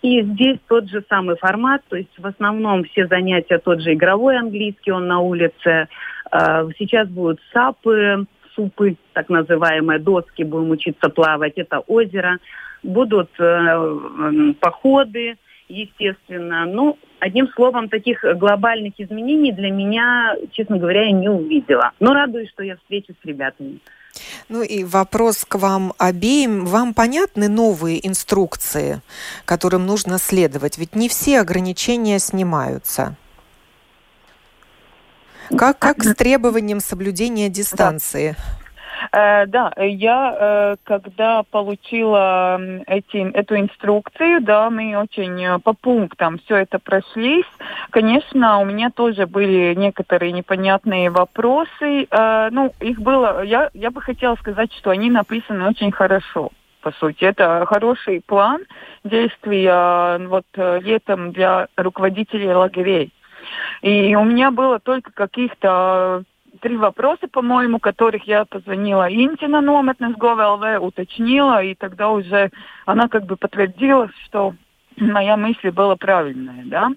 И 0.00 0.22
здесь 0.22 0.58
тот 0.68 0.88
же 0.88 1.02
самый 1.08 1.36
формат, 1.36 1.82
то 1.88 1.96
есть 1.96 2.16
в 2.16 2.24
основном 2.24 2.84
все 2.84 3.08
занятия 3.08 3.58
тот 3.58 3.80
же 3.80 3.94
игровой 3.94 4.38
английский, 4.38 4.92
он 4.92 5.08
на 5.08 5.18
улице. 5.18 5.88
Э, 6.30 6.68
сейчас 6.78 7.08
будут 7.08 7.40
сапы, 7.52 8.26
супы, 8.58 8.96
так 9.12 9.28
называемые 9.28 10.00
доски, 10.00 10.42
будем 10.42 10.70
учиться 10.70 11.08
плавать, 11.08 11.54
это 11.56 11.78
озеро. 11.78 12.38
Будут 12.82 13.30
э, 13.40 14.54
походы, 14.60 15.36
естественно. 15.68 16.64
Ну, 16.66 16.98
одним 17.20 17.48
словом, 17.48 17.88
таких 17.88 18.24
глобальных 18.36 18.94
изменений 18.98 19.52
для 19.52 19.70
меня, 19.70 20.34
честно 20.52 20.78
говоря, 20.78 21.04
я 21.04 21.12
не 21.12 21.28
увидела. 21.28 21.92
Но 22.00 22.14
радуюсь, 22.14 22.50
что 22.50 22.62
я 22.62 22.76
встречусь 22.76 23.16
с 23.22 23.26
ребятами. 23.26 23.78
Ну 24.48 24.62
и 24.62 24.84
вопрос 24.84 25.44
к 25.44 25.56
вам 25.56 25.92
обеим. 25.98 26.66
Вам 26.66 26.94
понятны 26.94 27.48
новые 27.48 28.06
инструкции, 28.06 29.00
которым 29.44 29.86
нужно 29.86 30.18
следовать? 30.18 30.78
Ведь 30.78 30.96
не 30.96 31.08
все 31.08 31.40
ограничения 31.40 32.18
снимаются. 32.18 33.16
Как, 35.56 35.78
как 35.78 36.02
с 36.02 36.14
требованием 36.14 36.80
соблюдения 36.80 37.48
дистанции? 37.48 38.36
Э, 39.12 39.46
да, 39.46 39.72
я 39.76 40.36
э, 40.38 40.76
когда 40.84 41.42
получила 41.44 42.60
эти, 42.86 43.30
эту 43.32 43.56
инструкцию, 43.56 44.42
да, 44.42 44.70
мы 44.70 44.96
очень 44.96 45.42
э, 45.42 45.58
по 45.60 45.72
пунктам 45.72 46.38
все 46.38 46.56
это 46.56 46.78
прошлись. 46.78 47.46
Конечно, 47.90 48.58
у 48.58 48.64
меня 48.64 48.90
тоже 48.90 49.26
были 49.26 49.74
некоторые 49.74 50.32
непонятные 50.32 51.10
вопросы. 51.10 52.06
Ну, 52.50 52.72
их 52.80 53.00
было, 53.00 53.42
я, 53.42 53.70
я 53.74 53.90
бы 53.90 54.00
хотела 54.00 54.34
сказать, 54.36 54.72
что 54.74 54.90
они 54.90 55.10
написаны 55.10 55.68
очень 55.68 55.92
хорошо 55.92 56.50
по 56.82 56.92
сути. 56.92 57.24
Это 57.24 57.64
хороший 57.66 58.20
план 58.20 58.62
действий 59.04 59.66
вот 60.28 60.46
летом 60.56 61.32
для 61.32 61.68
руководителей 61.76 62.52
лагерей. 62.52 63.12
И 63.82 64.14
у 64.14 64.24
меня 64.24 64.50
было 64.50 64.78
только 64.78 65.12
каких-то 65.12 66.24
три 66.60 66.76
вопроса, 66.76 67.28
по-моему, 67.28 67.78
которых 67.78 68.24
я 68.24 68.44
позвонила 68.44 69.08
Инте 69.08 69.48
на 69.48 69.60
Нометнес 69.60 70.16
ГОВЛВ, 70.16 70.82
уточнила, 70.82 71.62
и 71.62 71.74
тогда 71.74 72.10
уже 72.10 72.50
она 72.86 73.08
как 73.08 73.26
бы 73.26 73.36
подтвердила, 73.36 74.10
что 74.24 74.54
моя 74.96 75.36
мысль 75.36 75.70
была 75.70 75.96
правильная, 75.96 76.64
да. 76.64 76.90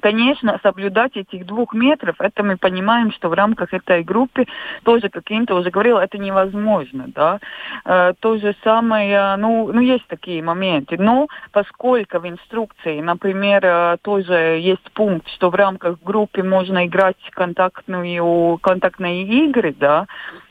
Конечно, 0.00 0.58
соблюдать 0.62 1.16
этих 1.16 1.46
двух 1.46 1.72
метров, 1.72 2.16
это 2.20 2.42
мы 2.42 2.56
понимаем, 2.56 3.12
что 3.12 3.28
в 3.28 3.32
рамках 3.32 3.72
этой 3.72 4.02
группы 4.02 4.46
тоже, 4.84 5.08
как 5.08 5.24
Инта 5.30 5.54
уже 5.54 5.70
говорила, 5.70 6.00
это 6.00 6.18
невозможно, 6.18 7.06
да. 7.08 7.38
Э, 7.84 8.12
то 8.20 8.36
же 8.36 8.54
самое, 8.62 9.36
ну, 9.36 9.72
ну, 9.72 9.80
есть 9.80 10.06
такие 10.06 10.42
моменты. 10.42 10.96
Но 10.98 11.28
поскольку 11.50 12.18
в 12.18 12.28
инструкции, 12.28 13.00
например, 13.00 13.60
э, 13.64 13.96
тоже 14.02 14.58
есть 14.60 14.90
пункт, 14.92 15.28
что 15.30 15.50
в 15.50 15.54
рамках 15.54 16.02
группы 16.02 16.42
можно 16.42 16.86
играть 16.86 17.16
контактную, 17.30 18.58
контактные 18.58 19.22
игры, 19.22 19.74
да, 19.78 20.06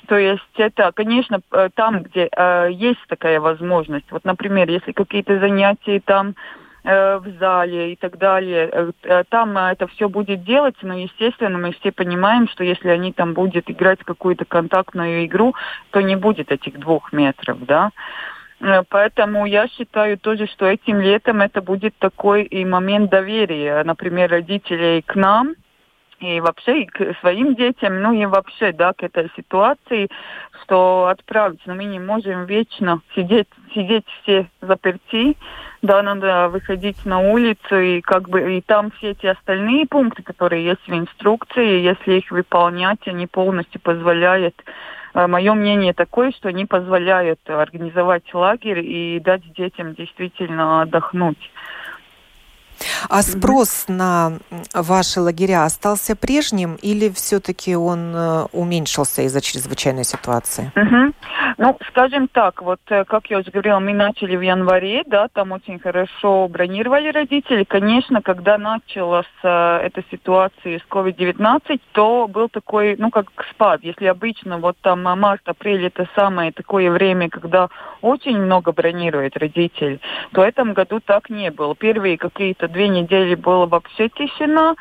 то 0.07 0.17
есть 0.17 0.41
это, 0.57 0.91
конечно, 0.91 1.39
э, 1.51 1.69
там, 1.73 2.03
где 2.03 2.29
э, 2.35 2.69
есть 2.71 2.99
такая 3.07 3.39
возможность. 3.39 4.05
Вот, 4.11 4.23
например, 4.23 4.69
если 4.69 4.91
какие-то 4.91 5.39
занятия 5.39 5.99
там 5.99 6.35
в 6.85 7.39
зале 7.39 7.93
и 7.93 7.95
так 7.95 8.17
далее. 8.17 8.69
Э, 8.71 8.91
э, 9.03 9.23
там 9.29 9.57
это 9.57 9.87
все 9.87 10.07
будет 10.07 10.43
делаться, 10.43 10.85
но, 10.85 10.95
естественно, 10.95 11.57
мы 11.57 11.71
все 11.73 11.91
понимаем, 11.91 12.47
что 12.47 12.63
если 12.63 12.89
они 12.89 13.11
там 13.11 13.33
будут 13.33 13.69
играть 13.69 13.99
какую-то 14.03 14.45
контактную 14.45 15.25
игру, 15.25 15.55
то 15.91 16.01
не 16.01 16.15
будет 16.15 16.51
этих 16.51 16.79
двух 16.79 17.11
метров, 17.11 17.57
да. 17.65 17.91
Поэтому 18.89 19.45
я 19.45 19.67
считаю 19.67 20.17
тоже, 20.17 20.47
что 20.47 20.65
этим 20.65 21.01
летом 21.01 21.41
это 21.41 21.61
будет 21.61 21.93
такой 21.97 22.43
и 22.43 22.63
момент 22.63 23.11
доверия, 23.11 23.83
например, 23.83 24.31
родителей 24.31 25.01
к 25.01 25.15
нам, 25.15 25.55
и 26.19 26.39
вообще 26.39 26.83
и 26.83 26.85
к 26.85 27.15
своим 27.19 27.55
детям, 27.55 28.01
ну 28.01 28.13
и 28.13 28.25
вообще, 28.25 28.71
да, 28.71 28.93
к 28.93 29.03
этой 29.03 29.29
ситуации, 29.35 30.07
что 30.63 31.07
отправить, 31.07 31.59
но 31.65 31.75
мы 31.75 31.85
не 31.85 31.99
можем 31.99 32.45
вечно 32.45 33.01
сидеть, 33.15 33.49
сидеть 33.73 34.05
все 34.21 34.49
заперти, 34.61 35.35
да, 35.85 36.01
надо 36.01 36.49
выходить 36.49 37.05
на 37.05 37.19
улицу 37.19 37.79
и 37.79 38.01
как 38.01 38.29
бы 38.29 38.57
и 38.57 38.61
там 38.61 38.91
все 38.91 39.11
эти 39.11 39.27
остальные 39.27 39.85
пункты, 39.87 40.23
которые 40.23 40.65
есть 40.65 40.87
в 40.87 40.93
инструкции, 40.93 41.81
если 41.81 42.15
их 42.15 42.31
выполнять, 42.31 43.07
они 43.07 43.27
полностью 43.27 43.79
позволяют 43.81 44.55
э, 45.13 45.27
Мое 45.27 45.53
мнение 45.53 45.93
такое, 45.93 46.31
что 46.31 46.49
они 46.49 46.65
позволяют 46.65 47.39
организовать 47.47 48.33
лагерь 48.33 48.79
и 48.79 49.19
дать 49.19 49.43
детям 49.53 49.93
действительно 49.93 50.81
отдохнуть. 50.81 51.51
А 53.09 53.21
спрос 53.21 53.85
на 53.87 54.33
ваши 54.73 55.21
лагеря 55.21 55.63
остался 55.63 56.15
прежним 56.15 56.77
или 56.81 57.09
все-таки 57.09 57.75
он 57.75 58.13
э, 58.15 58.45
уменьшился 58.51 59.23
из-за 59.23 59.41
чрезвычайной 59.41 60.03
ситуации? 60.03 60.71
Угу. 60.75 61.13
Ну, 61.57 61.77
скажем 61.89 62.27
так, 62.27 62.61
вот 62.61 62.79
э, 62.89 63.05
как 63.05 63.27
я 63.27 63.39
уже 63.39 63.51
говорила, 63.51 63.79
мы 63.79 63.93
начали 63.93 64.35
в 64.35 64.41
январе, 64.41 65.03
да, 65.05 65.27
там 65.27 65.51
очень 65.51 65.79
хорошо 65.79 66.47
бронировали 66.47 67.09
родители. 67.09 67.63
Конечно, 67.63 68.21
когда 68.21 68.57
началась 68.57 69.25
э, 69.43 69.77
эта 69.83 70.03
ситуация 70.11 70.79
с 70.79 70.83
COVID-19, 70.89 71.79
то 71.93 72.27
был 72.27 72.49
такой, 72.49 72.95
ну, 72.97 73.09
как 73.09 73.27
спад. 73.51 73.81
Если 73.83 74.05
обычно 74.05 74.57
вот 74.57 74.77
там 74.81 75.03
март-апрель 75.03 75.85
это 75.85 76.07
самое 76.15 76.51
такое 76.51 76.91
время, 76.91 77.29
когда 77.29 77.69
очень 78.01 78.37
много 78.37 78.71
бронирует 78.71 79.37
родителей, 79.37 79.99
то 80.31 80.41
в 80.41 80.43
этом 80.43 80.73
году 80.73 80.99
так 80.99 81.29
не 81.29 81.51
было. 81.51 81.75
Первые 81.75 82.17
какие-то 82.17 82.67
две 82.75 82.89
недели 82.89 83.35
было 83.35 83.65
вообще 83.65 84.09
тишина. 84.09 84.75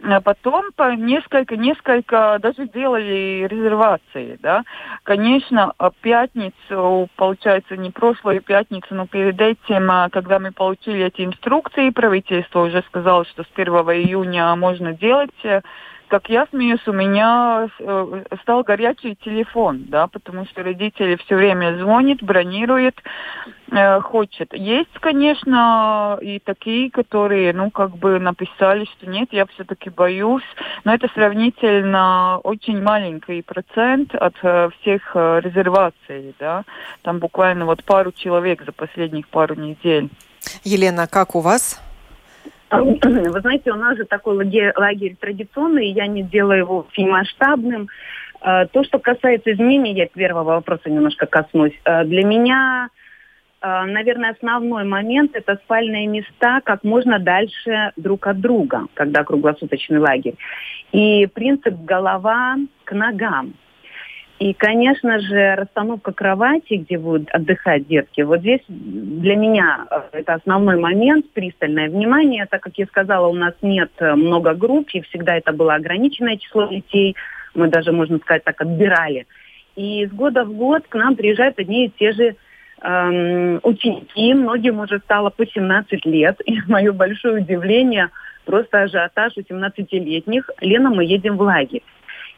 А 0.00 0.20
потом 0.20 0.66
по 0.76 0.94
несколько, 0.94 1.56
несколько 1.56 2.38
даже 2.40 2.68
делали 2.68 3.48
резервации, 3.50 4.38
да. 4.40 4.62
Конечно, 5.02 5.72
пятницу, 6.02 7.08
получается, 7.16 7.76
не 7.76 7.90
прошлую 7.90 8.40
пятницу, 8.40 8.94
но 8.94 9.08
перед 9.08 9.40
этим, 9.40 9.90
а, 9.90 10.08
когда 10.08 10.38
мы 10.38 10.52
получили 10.52 11.06
эти 11.06 11.22
инструкции, 11.22 11.90
правительство 11.90 12.60
уже 12.60 12.84
сказало, 12.86 13.24
что 13.24 13.42
с 13.42 13.48
1 13.56 13.74
июня 13.74 14.54
можно 14.54 14.92
делать 14.92 15.34
э, 15.42 15.62
как 16.08 16.28
я 16.28 16.46
смеюсь, 16.50 16.86
у 16.86 16.92
меня 16.92 17.68
э, 17.78 18.24
стал 18.42 18.62
горячий 18.62 19.16
телефон, 19.16 19.84
да, 19.88 20.06
потому 20.06 20.46
что 20.46 20.62
родители 20.62 21.16
все 21.16 21.36
время 21.36 21.78
звонят, 21.78 22.22
бронируют, 22.22 23.00
э, 23.70 24.00
хочет. 24.00 24.52
Есть, 24.54 24.92
конечно, 25.00 26.18
и 26.20 26.38
такие, 26.38 26.90
которые, 26.90 27.52
ну, 27.52 27.70
как 27.70 27.96
бы 27.96 28.18
написали, 28.18 28.84
что 28.84 29.08
нет, 29.08 29.28
я 29.32 29.46
все-таки 29.46 29.90
боюсь, 29.90 30.44
но 30.84 30.94
это 30.94 31.08
сравнительно 31.14 32.38
очень 32.42 32.82
маленький 32.82 33.42
процент 33.42 34.14
от 34.14 34.34
э, 34.42 34.70
всех 34.80 35.12
э, 35.14 35.40
резерваций, 35.42 36.34
да, 36.38 36.64
там 37.02 37.18
буквально 37.18 37.66
вот 37.66 37.84
пару 37.84 38.12
человек 38.12 38.64
за 38.64 38.72
последних 38.72 39.28
пару 39.28 39.54
недель. 39.54 40.08
Елена, 40.64 41.06
как 41.06 41.34
у 41.34 41.40
вас? 41.40 41.80
Вы 42.70 43.40
знаете, 43.40 43.72
у 43.72 43.76
нас 43.76 43.96
же 43.96 44.04
такой 44.04 44.36
лагерь, 44.36 44.72
лагерь 44.76 45.16
традиционный, 45.18 45.90
я 45.90 46.06
не 46.06 46.22
делаю 46.22 46.60
его 46.60 46.86
масштабным. 46.98 47.88
А, 48.40 48.66
то, 48.66 48.84
что 48.84 48.98
касается 48.98 49.52
изменений, 49.52 49.94
я 49.94 50.06
первого 50.06 50.54
вопроса 50.54 50.90
немножко 50.90 51.26
коснусь. 51.26 51.72
А, 51.84 52.04
для 52.04 52.24
меня, 52.24 52.90
а, 53.60 53.86
наверное, 53.86 54.32
основной 54.32 54.84
момент– 54.84 55.30
это 55.34 55.56
спальные 55.64 56.06
места 56.06 56.60
как 56.62 56.84
можно 56.84 57.18
дальше 57.18 57.92
друг 57.96 58.26
от 58.26 58.38
друга, 58.38 58.86
когда 58.94 59.24
круглосуточный 59.24 59.98
лагерь. 59.98 60.36
И 60.92 61.26
принцип 61.26 61.74
голова 61.84 62.56
к 62.84 62.92
ногам– 62.92 63.54
и, 64.38 64.52
конечно 64.54 65.18
же, 65.20 65.54
расстановка 65.56 66.12
кровати, 66.12 66.74
где 66.74 66.98
будут 66.98 67.28
отдыхать 67.30 67.86
детки, 67.86 68.20
вот 68.22 68.40
здесь 68.40 68.60
для 68.68 69.36
меня 69.36 69.86
э, 69.90 70.00
это 70.12 70.34
основной 70.34 70.76
момент, 70.76 71.30
пристальное 71.30 71.88
внимание, 71.88 72.46
так 72.46 72.62
как 72.62 72.78
я 72.78 72.86
сказала, 72.86 73.26
у 73.26 73.34
нас 73.34 73.54
нет 73.62 73.90
э, 73.98 74.14
много 74.14 74.54
групп, 74.54 74.88
и 74.92 75.00
всегда 75.02 75.36
это 75.36 75.52
было 75.52 75.74
ограниченное 75.74 76.36
число 76.36 76.66
детей, 76.66 77.16
мы 77.54 77.68
даже, 77.68 77.92
можно 77.92 78.18
сказать, 78.18 78.44
так 78.44 78.60
отбирали. 78.60 79.26
И 79.76 80.06
с 80.06 80.10
года 80.10 80.44
в 80.44 80.52
год 80.52 80.84
к 80.88 80.94
нам 80.94 81.16
приезжают 81.16 81.58
одни 81.58 81.86
и 81.86 81.90
те 81.90 82.12
же 82.12 82.36
эм, 82.82 83.60
ученики, 83.62 84.34
многим 84.34 84.80
уже 84.80 84.98
стало 85.00 85.30
по 85.30 85.46
17 85.46 86.04
лет, 86.06 86.40
и 86.44 86.58
мое 86.68 86.92
большое 86.92 87.42
удивление– 87.42 88.10
просто 88.48 88.82
ажиотаж 88.84 89.34
у 89.36 89.40
17-летних. 89.40 90.48
Лена, 90.62 90.88
мы 90.88 91.04
едем 91.04 91.36
в 91.36 91.42
лагерь. 91.42 91.82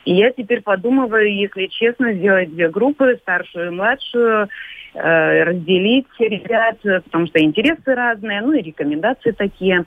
И 0.05 0.15
я 0.15 0.31
теперь 0.31 0.63
подумываю, 0.63 1.35
если 1.35 1.67
честно, 1.67 2.13
сделать 2.15 2.51
две 2.55 2.69
группы, 2.69 3.19
старшую 3.23 3.69
и 3.69 3.71
младшую, 3.71 4.49
э, 4.95 5.43
разделить 5.43 6.07
ребят, 6.19 6.79
потому 7.05 7.27
что 7.27 7.43
интересы 7.43 7.95
разные, 7.95 8.41
ну 8.41 8.53
и 8.53 8.63
рекомендации 8.63 9.33
такие. 9.33 9.85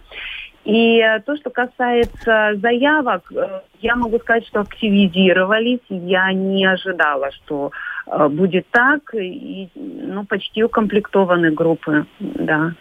И 0.66 1.00
э, 1.00 1.20
то, 1.26 1.36
что 1.36 1.50
касается 1.50 2.54
заявок, 2.56 3.30
э, 3.36 3.62
я 3.82 3.96
могу 3.96 4.18
сказать, 4.20 4.48
что 4.48 4.62
активизировались. 4.62 5.82
Я 5.90 6.32
не 6.32 6.66
ожидала, 6.66 7.32
что 7.32 7.72
э, 8.08 8.28
будет 8.30 8.66
так. 8.72 9.14
И, 9.14 9.70
ну, 9.76 10.26
почти 10.26 10.64
укомплектованы 10.64 11.52
группы, 11.52 12.06
да. 12.20 12.74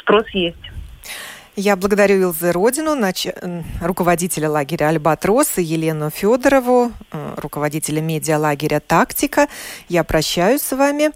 Спрос 0.00 0.28
есть. 0.30 0.70
Я 1.60 1.76
благодарю 1.76 2.22
Илзе 2.22 2.52
Родину, 2.52 2.94
нач... 2.94 3.26
руководителя 3.82 4.48
лагеря 4.48 4.88
«Альбатрос» 4.88 5.58
и 5.58 5.62
Елену 5.62 6.08
Федорову, 6.08 6.90
руководителя 7.36 8.00
медиалагеря 8.00 8.80
«Тактика». 8.80 9.46
Я 9.86 10.02
прощаюсь 10.02 10.62
с 10.62 10.74
вами. 10.74 11.10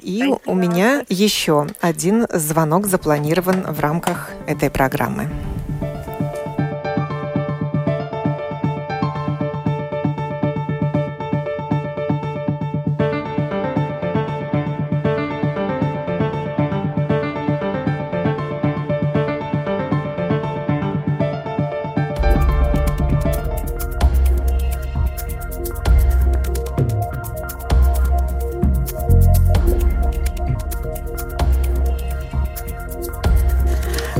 И 0.00 0.22
Спасибо. 0.22 0.40
у 0.46 0.54
меня 0.54 1.04
еще 1.10 1.66
один 1.82 2.26
звонок 2.32 2.86
запланирован 2.86 3.70
в 3.70 3.78
рамках 3.80 4.30
этой 4.46 4.70
программы. 4.70 5.28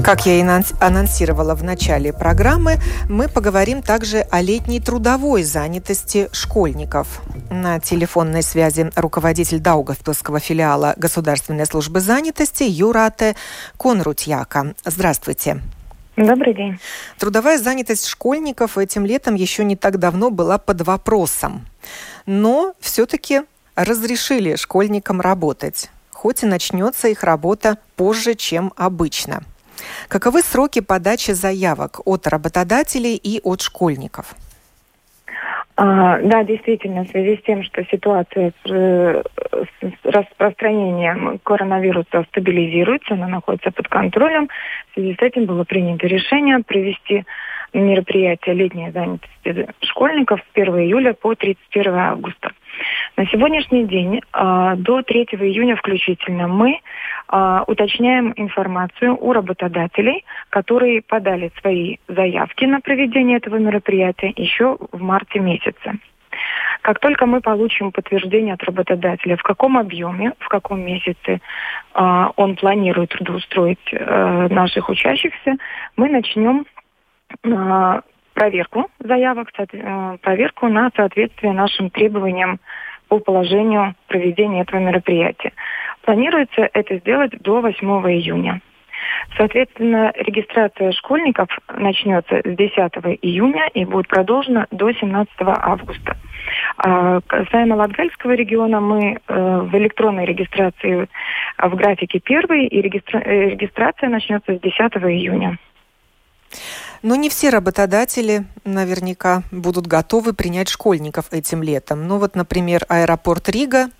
Как 0.07 0.25
я 0.25 0.39
и 0.39 0.63
анонсировала 0.81 1.57
в 1.57 1.65
начале 1.65 2.13
программы, 2.13 2.77
мы 3.09 3.29
поговорим 3.29 3.83
также 3.83 4.19
о 4.31 4.41
летней 4.41 4.79
трудовой 4.79 5.43
занятости 5.43 6.29
школьников. 6.31 7.23
На 7.51 7.81
телефонной 7.81 8.45
связи 8.45 8.89
руководитель 8.95 9.59
Даугавпилского 9.59 10.39
филиала 10.39 10.95
Государственной 10.97 11.67
службы 11.67 11.99
занятости 11.99 12.63
Юрате 12.63 13.35
Конрутьяка. 13.77 14.77
Здравствуйте. 14.85 15.61
Добрый 16.17 16.55
день. 16.55 16.79
Трудовая 17.19 17.59
занятость 17.59 18.07
школьников 18.07 18.79
этим 18.79 19.07
летом 19.07 19.35
еще 19.35 19.65
не 19.65 19.75
так 19.75 19.99
давно 19.99 20.31
была 20.31 20.59
под 20.59 20.83
вопросом. 20.83 21.67
Но 22.27 22.75
все-таки 22.79 23.43
разрешили 23.75 24.55
школьникам 24.55 25.21
работать, 25.21 25.91
хоть 26.13 26.45
и 26.45 26.47
начнется 26.47 27.09
их 27.09 27.25
работа 27.25 27.79
позже, 27.97 28.37
чем 28.37 28.73
обычно– 28.77 29.43
Каковы 30.09 30.43
сроки 30.43 30.81
подачи 30.81 31.33
заявок 31.33 32.01
от 32.05 32.27
работодателей 32.27 33.17
и 33.17 33.41
от 33.43 33.61
школьников? 33.61 34.35
А, 35.79 36.19
да, 36.23 36.43
действительно, 36.43 37.05
в 37.05 37.09
связи 37.09 37.37
с 37.37 37.43
тем, 37.43 37.63
что 37.63 37.85
ситуация 37.85 38.53
с, 38.65 38.71
э, 38.71 39.23
с 39.83 40.05
распространением 40.05 41.39
коронавируса 41.43 42.25
стабилизируется, 42.31 43.13
она 43.13 43.29
находится 43.29 43.71
под 43.71 43.87
контролем, 43.89 44.49
в 44.91 44.95
связи 44.95 45.15
с 45.21 45.23
этим 45.23 45.45
было 45.45 45.65
принято 45.65 46.07
решение 46.07 46.61
провести 46.65 47.27
мероприятие 47.75 48.55
летней 48.55 48.91
занятости 48.91 49.69
школьников 49.83 50.41
с 50.41 50.45
1 50.55 50.79
июля 50.79 51.13
по 51.13 51.35
31 51.35 51.95
августа. 51.95 52.53
На 53.17 53.25
сегодняшний 53.27 53.85
день 53.85 54.21
а, 54.33 54.77
до 54.77 55.03
3 55.03 55.25
июня 55.41 55.77
включительно 55.77 56.49
мы 56.49 56.81
а, 57.29 57.65
уточняем 57.67 58.35
информацию 58.37 59.17
у 59.19 59.33
работодателей, 59.33 60.25
которые 60.51 61.01
подали 61.01 61.51
свои 61.61 61.97
заявки 62.09 62.67
на 62.67 62.81
проведение 62.81 63.39
этого 63.39 63.57
мероприятия 63.57 64.35
еще 64.37 64.77
в 64.93 65.01
марте 65.01 65.39
месяце. 65.39 65.99
Как 66.83 66.99
только 66.99 67.25
мы 67.25 67.41
получим 67.41 67.91
подтверждение 67.91 68.53
от 68.53 68.63
работодателя, 68.63 69.39
в 69.39 69.43
каком 69.43 69.79
объеме, 69.79 70.35
в 70.39 70.49
каком 70.49 70.83
месяце 70.83 71.41
э, 71.95 72.27
он 72.37 72.57
планирует 72.57 73.11
трудоустроить 73.11 73.79
э, 73.93 74.49
наших 74.51 74.91
учащихся, 74.91 75.57
мы 75.97 76.11
начнем 76.11 76.67
проверку 78.37 78.91
заявок, 78.99 79.49
э, 79.59 80.19
проверку 80.21 80.69
на 80.69 80.91
соответствие 80.95 81.55
нашим 81.55 81.89
требованиям 81.89 82.61
по 83.09 83.19
положению 83.19 83.95
проведения 84.09 84.63
этого 84.63 84.81
мероприятия. 84.81 85.53
Планируется 86.03 86.69
это 86.73 86.99
сделать 86.99 87.33
до 87.41 87.61
8 87.61 87.87
июня. 88.11 88.61
Соответственно, 89.37 90.13
регистрация 90.17 90.93
школьников 90.93 91.49
начнется 91.77 92.41
с 92.45 92.57
10 92.57 92.77
июня 93.23 93.69
и 93.75 93.85
будет 93.85 94.09
продолжена 94.09 94.67
до 94.71 94.93
17 94.93 95.33
августа. 95.41 96.17
А 96.79 97.21
касаемо 97.27 97.75
Латгальского 97.75 98.33
региона, 98.33 98.81
мы 98.81 99.19
э, 99.27 99.61
в 99.61 99.75
электронной 99.77 100.27
регистрации 100.27 101.09
в 101.59 101.75
графике 101.75 102.21
первой, 102.21 102.67
и 102.67 102.81
регистра... 102.81 103.19
Э, 103.19 103.51
регистрация 103.51 104.09
начнется 104.09 104.57
с 104.57 104.61
10 104.61 104.79
июня. 104.79 105.59
Но 107.07 107.15
не 107.15 107.29
все 107.29 107.51
работодатели 107.51 108.47
наверняка 108.65 109.45
будут 109.53 109.87
готовы 109.87 110.33
принять 110.33 110.69
школьников 110.69 111.27
этим 111.31 111.63
летом. 111.63 112.09
Ну 112.09 112.19
вот, 112.19 112.35
например, 112.35 112.85
аэропорт 112.89 113.49
Рига, 113.49 113.91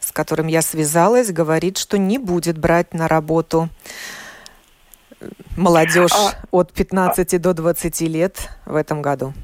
с 0.00 0.10
которым 0.10 0.48
я 0.48 0.60
связалась, 0.60 1.30
говорит, 1.30 1.78
что 1.78 1.98
не 1.98 2.18
будет 2.18 2.58
брать 2.58 2.94
на 2.94 3.06
работу 3.06 3.68
молодежь 5.56 6.10
а... 6.10 6.32
от 6.50 6.72
15 6.72 7.40
до 7.40 7.54
20 7.54 8.00
лет 8.00 8.48
в 8.66 8.74
этом 8.74 9.02
году. 9.02 9.34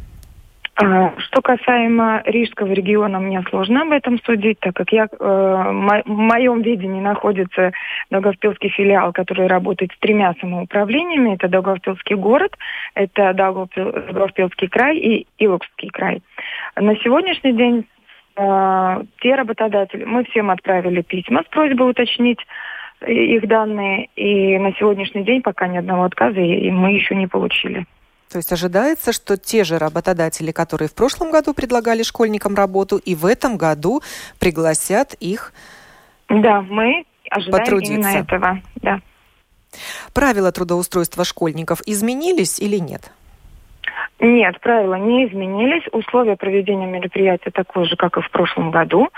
А, 0.81 1.13
что 1.19 1.43
касаемо 1.43 2.23
Рижского 2.25 2.73
региона, 2.73 3.19
мне 3.19 3.43
сложно 3.51 3.83
об 3.83 3.91
этом 3.91 4.21
судить, 4.23 4.61
так 4.61 4.77
как 4.77 4.93
я, 4.93 5.07
э, 5.07 5.17
в 5.19 6.09
моем 6.09 6.63
видении 6.63 7.01
находится 7.01 7.73
Даугавпилский 8.11 8.69
филиал, 8.69 9.13
который 9.13 9.49
работает 9.49 9.91
с 9.93 9.99
тремя 9.99 10.35
самоуправлениями. 10.41 11.35
Это 11.35 11.49
Даугавпилский 11.49 12.15
город, 12.15 12.57
это 12.95 13.33
Даугавпилский 13.35 14.69
край 14.69 14.99
и 14.99 15.27
Илокский 15.39 15.89
край. 15.89 16.23
На 16.77 16.95
сегодняшний 16.99 17.55
день 17.55 17.85
э, 18.37 19.03
те 19.21 19.35
работодатели, 19.35 20.05
мы 20.05 20.25
всем 20.27 20.49
отправили 20.49 21.03
письма 21.03 21.43
с 21.43 21.47
просьбой 21.47 21.91
уточнить 21.91 22.39
их 23.05 23.49
данные, 23.49 24.11
и 24.15 24.59
на 24.59 24.73
сегодняшний 24.75 25.25
день 25.25 25.43
пока 25.43 25.67
ни 25.67 25.77
одного 25.77 26.05
отказа 26.05 26.41
и 26.41 26.71
мы 26.71 26.93
еще 26.93 27.17
не 27.17 27.27
получили. 27.27 27.87
То 28.31 28.37
есть 28.37 28.53
ожидается, 28.53 29.13
что 29.13 29.37
те 29.37 29.65
же 29.65 29.79
работодатели, 29.79 30.53
которые 30.53 30.89
в 30.89 30.95
прошлом 30.95 31.31
году 31.31 31.55
предлагали 31.55 32.03
школьникам 32.03 32.55
работу, 32.55 32.99
и 32.99 33.15
в 33.15 33.25
этом 33.25 33.57
году 33.57 34.03
пригласят 34.39 35.15
их 35.15 35.53
Да, 36.29 36.61
мы 36.63 37.05
ожидаем 37.31 37.65
потрудиться. 37.65 37.95
именно 37.95 38.19
этого. 38.19 38.63
Да. 38.77 39.01
Правила 40.15 40.53
трудоустройства 40.53 41.25
школьников 41.25 41.81
изменились 41.87 42.59
или 42.59 42.77
нет? 42.77 43.13
Нет, 44.21 44.61
правила 44.61 44.95
не 44.95 45.27
изменились. 45.27 45.85
Условия 45.93 46.37
проведения 46.37 46.87
мероприятия 46.87 47.51
такое 47.51 47.85
же, 47.85 47.97
как 47.97 48.17
и 48.17 48.21
в 48.21 48.31
прошлом 48.31 48.71
году. 48.71 49.09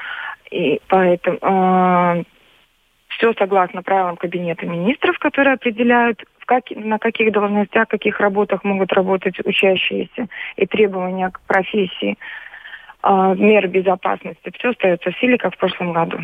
И 0.50 0.80
поэтому 0.88 1.38
э, 1.40 2.24
все 3.08 3.32
согласно 3.38 3.82
правилам 3.82 4.16
Кабинета 4.16 4.66
министров, 4.66 5.18
которые 5.18 5.54
определяют 5.54 6.22
как, 6.50 6.64
на 6.70 6.98
каких 6.98 7.30
должностях, 7.30 7.86
каких 7.86 8.18
работах 8.18 8.64
могут 8.64 8.92
работать 8.92 9.38
учащиеся 9.38 10.26
и 10.56 10.66
требования 10.66 11.30
к 11.30 11.40
профессии, 11.42 12.18
э, 13.04 13.34
меры 13.38 13.68
безопасности. 13.68 14.50
Все 14.58 14.70
остается 14.70 15.12
в 15.12 15.18
силе, 15.20 15.38
как 15.38 15.54
в 15.54 15.58
прошлом 15.58 15.92
году. 15.92 16.18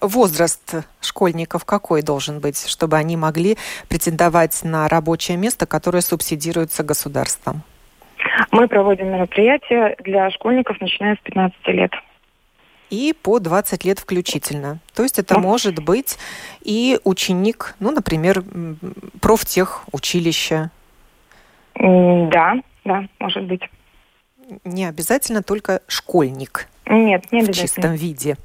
Возраст 0.00 0.84
школьников 1.00 1.64
какой 1.64 2.02
должен 2.02 2.40
быть, 2.40 2.66
чтобы 2.68 2.96
они 2.96 3.16
могли 3.16 3.56
претендовать 3.88 4.62
на 4.64 4.88
рабочее 4.88 5.36
место, 5.36 5.64
которое 5.64 6.00
субсидируется 6.00 6.82
государством? 6.82 7.62
Мы 8.50 8.66
проводим 8.66 9.12
мероприятия 9.12 9.94
для 10.00 10.28
школьников, 10.30 10.80
начиная 10.80 11.14
с 11.14 11.18
15 11.20 11.68
лет 11.68 11.92
и 12.94 13.12
по 13.12 13.40
20 13.40 13.84
лет 13.84 13.98
включительно. 13.98 14.78
То 14.94 15.02
есть 15.02 15.18
это 15.18 15.38
может 15.38 15.82
быть 15.82 16.16
и 16.62 16.98
ученик, 17.04 17.74
ну, 17.80 17.90
например, 17.90 18.44
профтех 19.20 19.84
училища. 19.92 20.70
Да, 21.74 22.54
да, 22.84 23.04
может 23.18 23.44
быть. 23.44 23.62
Не 24.64 24.84
обязательно 24.84 25.42
только 25.42 25.80
школьник. 25.88 26.68
Нет, 26.86 27.32
не 27.32 27.40
обязательно. 27.40 27.52
В 27.52 27.56
чистом 27.56 27.94
виде. 27.94 28.36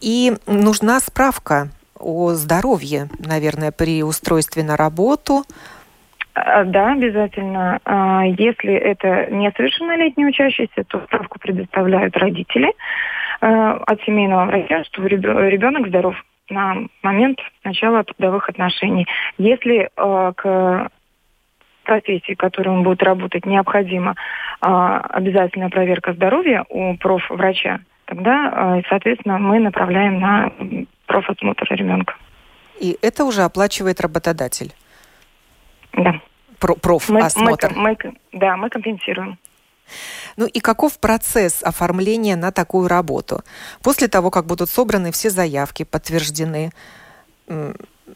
И 0.00 0.34
нужна 0.46 1.00
справка 1.00 1.70
о 1.98 2.32
здоровье, 2.32 3.08
наверное, 3.18 3.72
при 3.72 4.02
устройстве 4.02 4.62
на 4.62 4.76
работу. 4.76 5.44
А, 6.34 6.64
да, 6.64 6.92
обязательно. 6.92 7.80
А, 7.84 8.24
если 8.24 8.74
это 8.74 9.28
несовершеннолетний 9.30 10.26
учащийся, 10.28 10.84
то 10.84 11.00
справку 11.06 11.38
предоставляют 11.38 12.16
родители 12.18 12.74
от 13.40 14.02
семейного 14.02 14.46
врача, 14.46 14.84
что 14.84 15.06
ребенок 15.06 15.88
здоров 15.88 16.14
на 16.48 16.86
момент 17.02 17.38
начала 17.64 18.04
трудовых 18.04 18.48
отношений. 18.48 19.06
Если 19.36 19.90
к 19.94 20.90
профессии, 21.84 22.34
в 22.34 22.38
которой 22.38 22.68
он 22.68 22.82
будет 22.82 23.02
работать, 23.02 23.46
необходима 23.46 24.14
обязательная 24.60 25.68
проверка 25.68 26.12
здоровья 26.12 26.64
у 26.68 26.96
профврача, 26.96 27.80
тогда, 28.06 28.82
соответственно, 28.88 29.38
мы 29.38 29.58
направляем 29.60 30.18
на 30.20 30.50
профосмотр 31.06 31.66
ребенка. 31.70 32.14
И 32.80 32.96
это 33.02 33.24
уже 33.24 33.42
оплачивает 33.42 34.00
работодатель? 34.00 34.72
Да. 35.92 36.20
Про 36.58 36.74
профосмотр? 36.74 37.72
Мы, 37.74 37.96
мы, 38.02 38.14
да, 38.32 38.56
мы 38.56 38.68
компенсируем. 38.68 39.38
Ну 40.36 40.46
и 40.46 40.60
каков 40.60 40.98
процесс 40.98 41.62
оформления 41.62 42.36
на 42.36 42.52
такую 42.52 42.88
работу? 42.88 43.42
После 43.82 44.08
того, 44.08 44.30
как 44.30 44.46
будут 44.46 44.70
собраны 44.70 45.12
все 45.12 45.30
заявки, 45.30 45.84
подтверждены, 45.84 46.72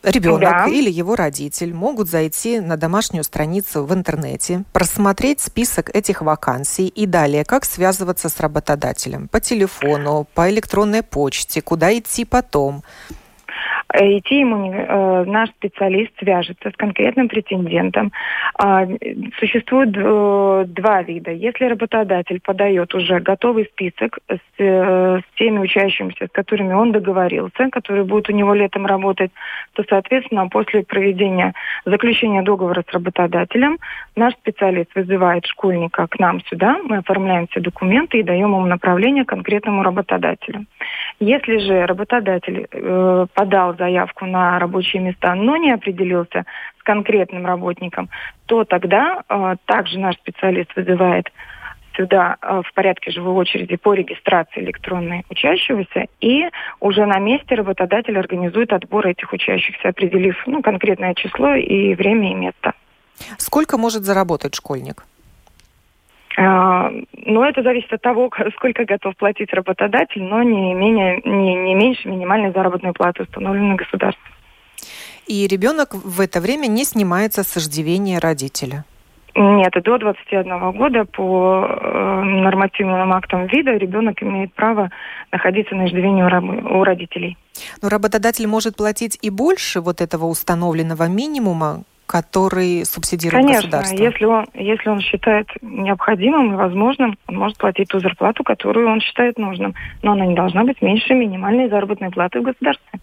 ребенок 0.03 0.41
да. 0.41 0.67
или 0.67 0.91
его 0.91 1.17
родитель 1.17 1.75
могут 1.75 2.09
зайти 2.09 2.61
на 2.61 2.77
домашнюю 2.77 3.25
страницу 3.25 3.85
в 3.85 3.93
интернете, 3.93 4.65
просмотреть 4.73 5.41
список 5.41 5.95
этих 5.95 6.23
вакансий 6.23 6.89
и 6.89 7.07
далее, 7.07 7.45
как 7.45 7.65
связываться 7.65 8.29
с 8.29 8.39
работодателем 8.41 9.29
по 9.29 9.41
телефону, 9.41 10.27
по 10.35 10.51
электронной 10.51 11.03
почте, 11.03 11.61
куда 11.63 11.97
идти 11.97 12.25
потом. 12.25 12.83
Э, 13.93 14.19
идти 14.19 14.41
ему 14.41 14.73
э, 14.73 15.25
наш 15.25 15.51
специалист 15.51 16.13
свяжется 16.19 16.71
с 16.71 16.77
конкретным 16.77 17.29
претендентом. 17.29 18.13
Э, 18.63 18.87
существует 19.39 19.97
э, 19.97 20.65
два 20.69 21.03
вида. 21.03 21.33
Если 21.33 21.65
работодатель 21.65 22.41
подает 22.41 22.95
уже 22.95 23.21
готовый 23.21 23.65
список 23.67 24.19
с, 24.29 24.39
э, 24.59 25.21
с 25.21 25.39
теми 25.39 25.59
учащимися, 25.59 26.27
с 26.27 26.31
которыми 26.31 26.73
он 26.73 26.93
договорился, 26.93 27.69
которые 27.71 28.05
будут 28.05 28.29
у 28.29 28.33
него 28.33 28.55
летом 28.55 28.87
работать, 28.87 29.33
то, 29.73 29.85
соответственно, 29.89 30.49
после 30.49 30.83
проведения 30.83 31.55
заключения 31.85 32.43
договора 32.43 32.85
с 32.89 32.93
работодателем, 32.93 33.79
наш 34.15 34.35
специалист 34.35 34.95
вызывает 34.95 35.47
школьника 35.47 36.07
к 36.07 36.19
нам 36.19 36.41
сюда, 36.43 36.79
мы 36.85 36.99
оформляем 36.99 37.47
все 37.49 37.61
документы 37.61 38.19
и 38.19 38.23
даем 38.23 38.51
ему 38.51 38.67
направление 38.67 39.25
конкретному 39.25 39.83
работодателю. 39.83 40.67
Если 41.19 41.59
же 41.59 41.87
работодатель 41.87 42.67
э, 42.71 43.27
подал 43.35 43.75
заявку 43.81 44.27
на 44.27 44.59
рабочие 44.59 45.03
места, 45.03 45.35
но 45.35 45.57
не 45.57 45.73
определился 45.73 46.45
с 46.79 46.83
конкретным 46.83 47.47
работником, 47.47 48.09
то 48.47 48.65
тогда 48.65 49.23
э, 49.29 49.57
также 49.65 49.99
наш 49.99 50.17
специалист 50.17 50.71
вызывает 50.77 51.33
сюда 51.97 52.37
э, 52.41 52.63
в 52.65 52.75
порядке 52.75 53.11
живой 53.11 53.33
очереди 53.35 53.77
по 53.77 53.95
регистрации 53.95 54.61
электронной 54.61 55.25
учащегося, 55.31 56.07
и 56.21 56.49
уже 56.81 57.07
на 57.07 57.19
месте 57.19 57.55
работодатель 57.55 58.19
организует 58.19 58.73
отбор 58.73 59.07
этих 59.07 59.33
учащихся, 59.33 59.89
определив 59.89 60.37
ну, 60.47 60.63
конкретное 60.63 61.15
число 61.15 61.55
и 61.55 61.95
время 61.95 62.33
и 62.33 62.35
место. 62.35 62.73
Сколько 63.39 63.79
может 63.79 64.03
заработать 64.05 64.55
школьник? 64.55 65.05
А, 66.37 66.91
но 67.13 67.45
это 67.45 67.63
зависит 67.63 67.93
от 67.93 68.03
того, 68.03 68.31
сколько 68.57 68.85
готов 68.85 69.17
платить 69.17 69.53
работодатель, 69.53 70.23
но 70.23 70.43
не, 70.43 70.75
менее, 70.75 71.21
не, 71.25 71.55
не 71.55 71.75
меньше 71.75 72.09
минимальной 72.09 72.53
заработной 72.53 72.93
платы, 72.93 73.25
установленной 73.25 73.77
государством. 73.77 74.31
И 75.27 75.47
ребенок 75.47 75.95
в 75.95 76.21
это 76.21 76.41
время 76.41 76.67
не 76.67 76.85
снимается 76.85 77.43
с 77.43 77.57
иждивения 77.57 78.19
родителя? 78.19 78.85
Нет, 79.37 79.73
до 79.85 79.99
21 79.99 80.73
года 80.73 81.05
по 81.05 81.65
э, 81.65 82.23
нормативным 82.25 83.13
актам 83.13 83.47
вида 83.47 83.77
ребенок 83.77 84.21
имеет 84.23 84.53
право 84.55 84.91
находиться 85.31 85.77
на 85.77 85.87
иждивении 85.87 86.23
у, 86.23 86.79
у 86.79 86.85
родителей. 86.85 87.37
Но 87.81 87.89
работодатель 87.89 88.49
может 88.49 88.77
платить 88.77 89.19
и 89.23 89.31
больше 89.31 89.81
вот 89.81 90.01
этого 90.01 90.25
установленного 90.25 91.07
минимума, 91.07 91.85
который 92.11 92.85
субсидирует 92.85 93.45
Конечно, 93.45 93.71
государство? 93.71 93.97
если 94.03 94.25
он, 94.25 94.47
если 94.55 94.89
он 94.89 95.01
считает 95.01 95.47
необходимым 95.63 96.55
и 96.55 96.57
возможным, 96.57 97.17
он 97.29 97.37
может 97.37 97.57
платить 97.57 97.89
ту 97.89 98.01
зарплату, 98.01 98.43
которую 98.43 98.89
он 98.89 99.01
считает 99.01 99.39
нужным. 99.39 99.77
Но 100.03 100.13
она 100.13 100.27
не 100.27 100.35
должна 100.35 100.65
быть 100.65 100.83
меньше 100.83 101.15
минимальной 101.15 101.69
заработной 101.69 102.11
платы 102.11 102.41
в 102.41 102.43
государстве. 102.43 102.99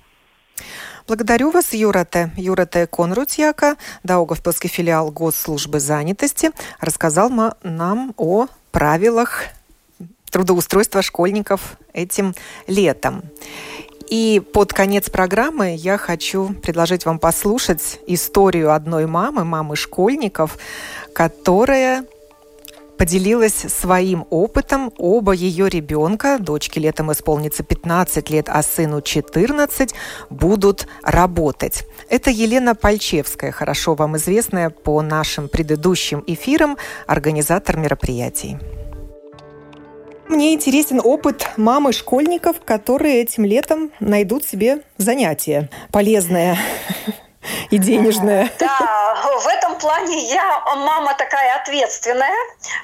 Благодарю 1.07 1.51
вас, 1.51 1.73
Юрате. 1.73 2.31
Юрате 2.35 2.85
Конрутьяка, 2.85 3.77
Даугавпилский 4.03 4.69
филиал 4.69 5.09
Госслужбы 5.09 5.79
занятости, 5.79 6.49
рассказал 6.81 7.29
нам 7.63 8.13
о 8.17 8.47
правилах 8.73 9.45
трудоустройства 10.31 11.01
школьников 11.01 11.77
этим 11.93 12.33
летом. 12.67 13.21
И 14.09 14.41
под 14.53 14.73
конец 14.73 15.09
программы 15.09 15.75
я 15.75 15.97
хочу 15.97 16.53
предложить 16.61 17.05
вам 17.05 17.19
послушать 17.19 17.99
историю 18.07 18.73
одной 18.73 19.05
мамы, 19.05 19.43
мамы 19.43 19.75
школьников, 19.75 20.57
которая 21.13 22.05
поделилась 22.97 23.53
своим 23.53 24.25
опытом. 24.29 24.91
Оба 24.97 25.31
ее 25.33 25.69
ребенка, 25.69 26.37
дочке 26.39 26.79
летом 26.79 27.11
исполнится 27.11 27.63
15 27.63 28.29
лет, 28.29 28.49
а 28.49 28.63
сыну 28.63 29.01
14, 29.01 29.93
будут 30.29 30.87
работать. 31.03 31.85
Это 32.09 32.31
Елена 32.31 32.75
Пальчевская, 32.75 33.51
хорошо 33.51 33.93
вам 33.93 34.17
известная 34.17 34.69
по 34.69 35.01
нашим 35.01 35.47
предыдущим 35.47 36.23
эфирам, 36.25 36.77
организатор 37.05 37.77
мероприятий. 37.77 38.57
Мне 40.29 40.53
интересен 40.53 40.99
опыт 41.01 41.47
мамы 41.55 41.93
школьников, 41.93 42.57
которые 42.65 43.21
этим 43.21 43.45
летом 43.45 43.93
найдут 44.01 44.45
себе 44.45 44.81
занятие 44.97 45.69
полезное 45.91 46.57
и 47.71 47.77
денежное. 47.77 48.51
Да, 48.59 49.39
в 49.39 49.47
этом 49.47 49.77
плане 49.77 50.29
я 50.29 50.63
мама 50.75 51.15
такая 51.17 51.55
ответственная, 51.55 52.35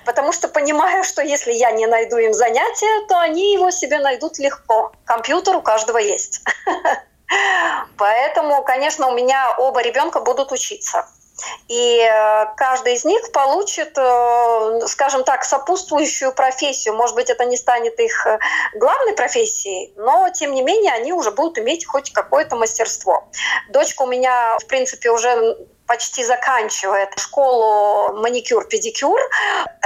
потому 0.06 0.32
что 0.32 0.48
понимаю, 0.48 1.04
что 1.04 1.22
если 1.22 1.52
я 1.52 1.72
не 1.72 1.86
найду 1.86 2.18
им 2.18 2.34
занятия, 2.34 3.08
то 3.08 3.20
они 3.20 3.54
его 3.54 3.72
себе 3.72 4.00
найдут 4.00 4.40
легко. 4.40 4.94
Компьютер 5.04 5.58
у 5.58 5.62
каждого 5.62 5.98
есть. 5.98 6.42
Поэтому, 7.98 8.64
конечно, 8.64 9.08
у 9.08 9.16
меня 9.16 9.54
оба 9.58 9.82
ребенка 9.82 10.22
будут 10.22 10.52
учиться. 10.54 11.08
И 11.68 12.00
э, 12.00 12.46
каждый 12.56 12.94
из 12.94 13.06
них 13.06 13.32
получит, 13.32 13.98
э, 13.98 14.88
скажем 14.88 15.24
так, 15.24 15.44
сопутствующую 15.44 16.32
профессию. 16.34 16.96
Может 16.96 17.16
быть, 17.16 17.30
это 17.30 17.46
не 17.46 17.58
станет 17.58 18.00
их 18.00 18.26
э, 18.28 18.40
главной 18.76 19.14
профессией, 19.14 19.94
но, 19.96 20.30
тем 20.30 20.54
не 20.54 20.62
менее, 20.62 20.94
они 20.94 21.12
уже 21.12 21.32
будут 21.32 21.58
иметь 21.58 21.86
хоть 21.86 22.12
какое-то 22.12 22.56
мастерство. 22.56 23.28
Дочка 23.70 24.04
у 24.04 24.08
меня, 24.08 24.58
в 24.60 24.68
принципе, 24.68 25.10
уже 25.10 25.58
почти 25.88 26.24
заканчивает 26.24 27.10
школу 27.20 28.16
маникюр-педикюр, 28.22 29.20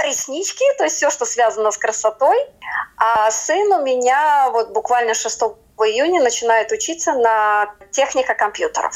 реснички, 0.04 0.64
то 0.78 0.84
есть 0.84 0.98
все, 0.98 1.10
что 1.10 1.26
связано 1.26 1.72
с 1.72 1.78
красотой. 1.78 2.38
А 2.98 3.32
сын 3.32 3.72
у 3.72 3.84
меня 3.84 4.50
вот 4.52 4.70
буквально 4.70 5.14
6 5.14 5.42
июня 5.86 6.22
начинает 6.22 6.72
учиться 6.72 7.14
на 7.14 7.74
техника 7.92 8.36
компьютеров. 8.36 8.94